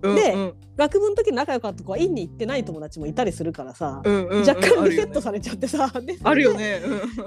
[0.03, 5.91] で、うんうん、学部の時仲良かった子は院に行ってない友達もいたりするからさ、うんうんうん、若干リセットされちゃってさ、
[6.25, 6.81] あるよね、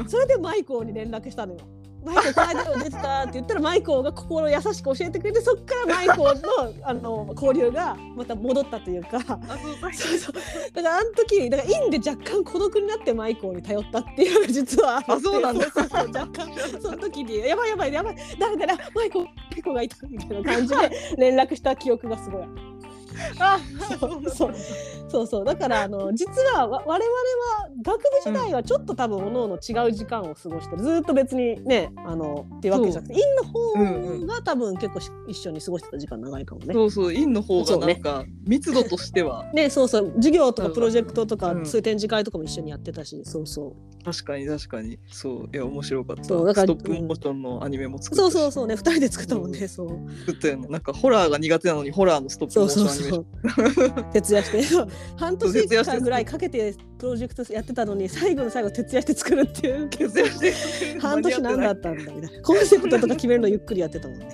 [0.08, 1.60] それでマイコーに連絡したのよ。
[2.06, 9.20] マイコーこの間出てたって言ったらマイコーが心優しく教えてくれてそっからマイコーのあの交流がまた戻ったというか。
[9.94, 10.36] そうそう。
[10.74, 15.66] だからあの時だから院で若干孤独になってマイコーに頼ったっていうのが実はあそうなんだ。
[15.72, 16.08] そうそう。
[16.08, 18.16] 若干その時にやばいやばいやばい。
[18.40, 22.44] 誰だマイコーマイコーがいたみたいな感じで連絡した記憶がすごい
[23.40, 23.60] あ
[24.00, 24.56] そうそう。
[25.08, 25.46] そうそう。
[25.46, 27.00] だからあの 実は我々は
[27.82, 30.84] 学部時代はちょっと多分おのおの違う時間を過ごしてる。
[30.84, 36.74] ずっと別にねあのっていうわけじゃなくて院の方が多分結構一緒に過ごしてた時間長いかもね。
[36.74, 36.92] そう。
[36.92, 39.46] そう院の方がなんか密度としては。
[39.54, 40.12] ねそうそう。
[40.16, 44.04] 授業とかプロジェクトとか、うん、そういう展示会とかも一緒にやってたしそうそう。
[44.04, 45.00] 確かに確かに。
[45.12, 45.50] そう。
[45.54, 46.24] いや面白かった。
[46.24, 48.68] そうだからストップモーションのアニメも作ったそうそうそう。
[48.68, 49.88] ね二人で作ったもんねそう。
[50.20, 53.05] 作ったよねなんかホラーが苦手なのにホラーのストップモーションアニメ
[54.14, 54.62] 徹夜して。
[55.18, 62.42] 半年間ぐらいかけてプロジェクトやってたのに最後の最後徹夜して作るっていう徹夜して半年何だったんだみたいな。
[62.42, 64.28] コンセプトとか決めるのゆっくりやってたもんね。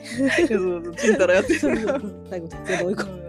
[0.98, 3.22] ちんたらやって 最後徹夜で追い込む。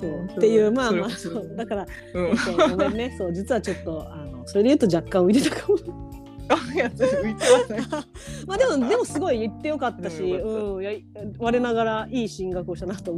[0.00, 0.24] そう。
[0.36, 1.08] っていうまあまあ
[1.56, 2.36] だから、うん。
[2.70, 3.14] ごめんね。
[3.18, 6.17] そう実はちょっとあのそれで言うと若干浮いてたかも
[6.76, 7.80] や浮いてはない
[8.46, 10.92] まあでもでもすごい言ってよかったしうんや
[11.38, 13.12] 我ながらいい進学をしたなと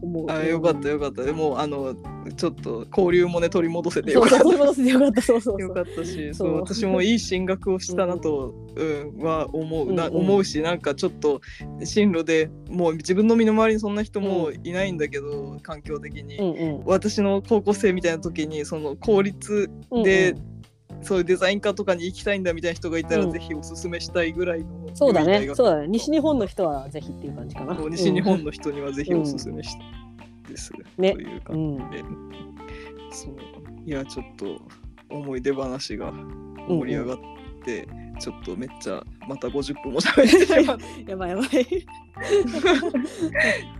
[0.00, 1.22] 思うあよかったよかった。
[1.22, 1.94] でもあの
[2.36, 4.38] ちょっと交流もね取り戻せてよかった。
[4.38, 5.22] そう取り戻せてよかった。
[5.22, 5.60] そうそうそう。
[5.60, 6.52] よかったしそそう。
[6.52, 8.84] う私もいい進学をしたなと、う
[9.20, 9.92] んは思う。
[9.92, 10.20] な、うんうん。
[10.22, 11.40] 思うしなんかちょっと
[11.84, 16.82] 進路でもう自分の身の回りにそんな人もいないんだけど、環境的に、うんうん。
[16.84, 19.70] 私の高校生みたいな時にその公立
[20.04, 20.36] で、うん。
[20.36, 20.51] うん
[21.02, 23.32] そういうデザイン科とかに行きたいんだみたいな人がいたら、うん。
[23.32, 25.48] ぜひおすすめしたいぐらいのそうだね。
[25.54, 25.88] そうだね。
[25.88, 27.74] 西日本の人はぜひっていう感じかな。
[27.90, 29.76] 西日本の人にはぜひおすすめし
[30.48, 31.12] です、ね。
[31.12, 32.04] というう感ん、じで、
[33.10, 33.36] そう。
[33.84, 34.60] いやちょっと
[35.10, 36.12] 思い出話が
[36.68, 37.18] 盛り上がっ
[37.64, 37.88] て、
[38.20, 40.78] ちょっとめっちゃまた50分も喋ってしま
[41.08, 41.48] やばいやばい。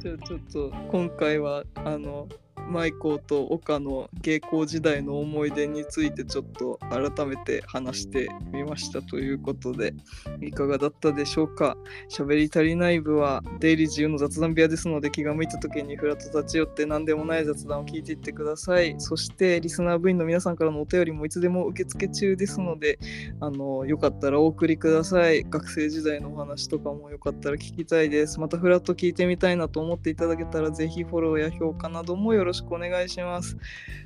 [0.00, 2.28] じゃあちょっと今回はあの
[2.72, 9.94] マイコーと岡の芸校時代の思い出についてちょっと改めて話してみましたということで
[10.40, 11.76] いかがだったでしょうか？
[12.10, 18.94] 喋り足りない部は出入り自由の雑談部屋ですので気が向いた時にフラッと立ち寄って何でもない雑談を聞いていってください。
[18.98, 22.98] そしてリスナー部員の皆さんからのお便りもいつでも受付中ですので
[23.40, 25.44] あのよかったらお送りください。
[25.44, 28.40] 学生時代のお話とかもよかったら聞きたいです。
[28.40, 33.56] またフラッと聞いてみたいなと思っていただけたらぜひフォローや評価などもよろしくお願いします。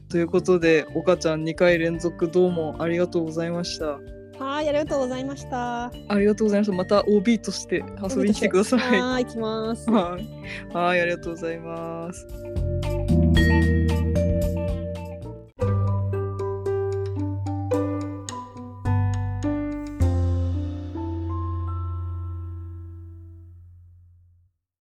[0.08, 3.98] ということで岡ちゃん2回連続どうもありがとうございました。
[4.38, 5.86] はいありがとうございました。
[5.86, 6.76] ありがとうございました。
[6.76, 9.00] また OB として遊びに来てください。
[9.00, 9.90] はい行きます。
[9.90, 10.74] はい。
[10.74, 12.26] はいありがとうございます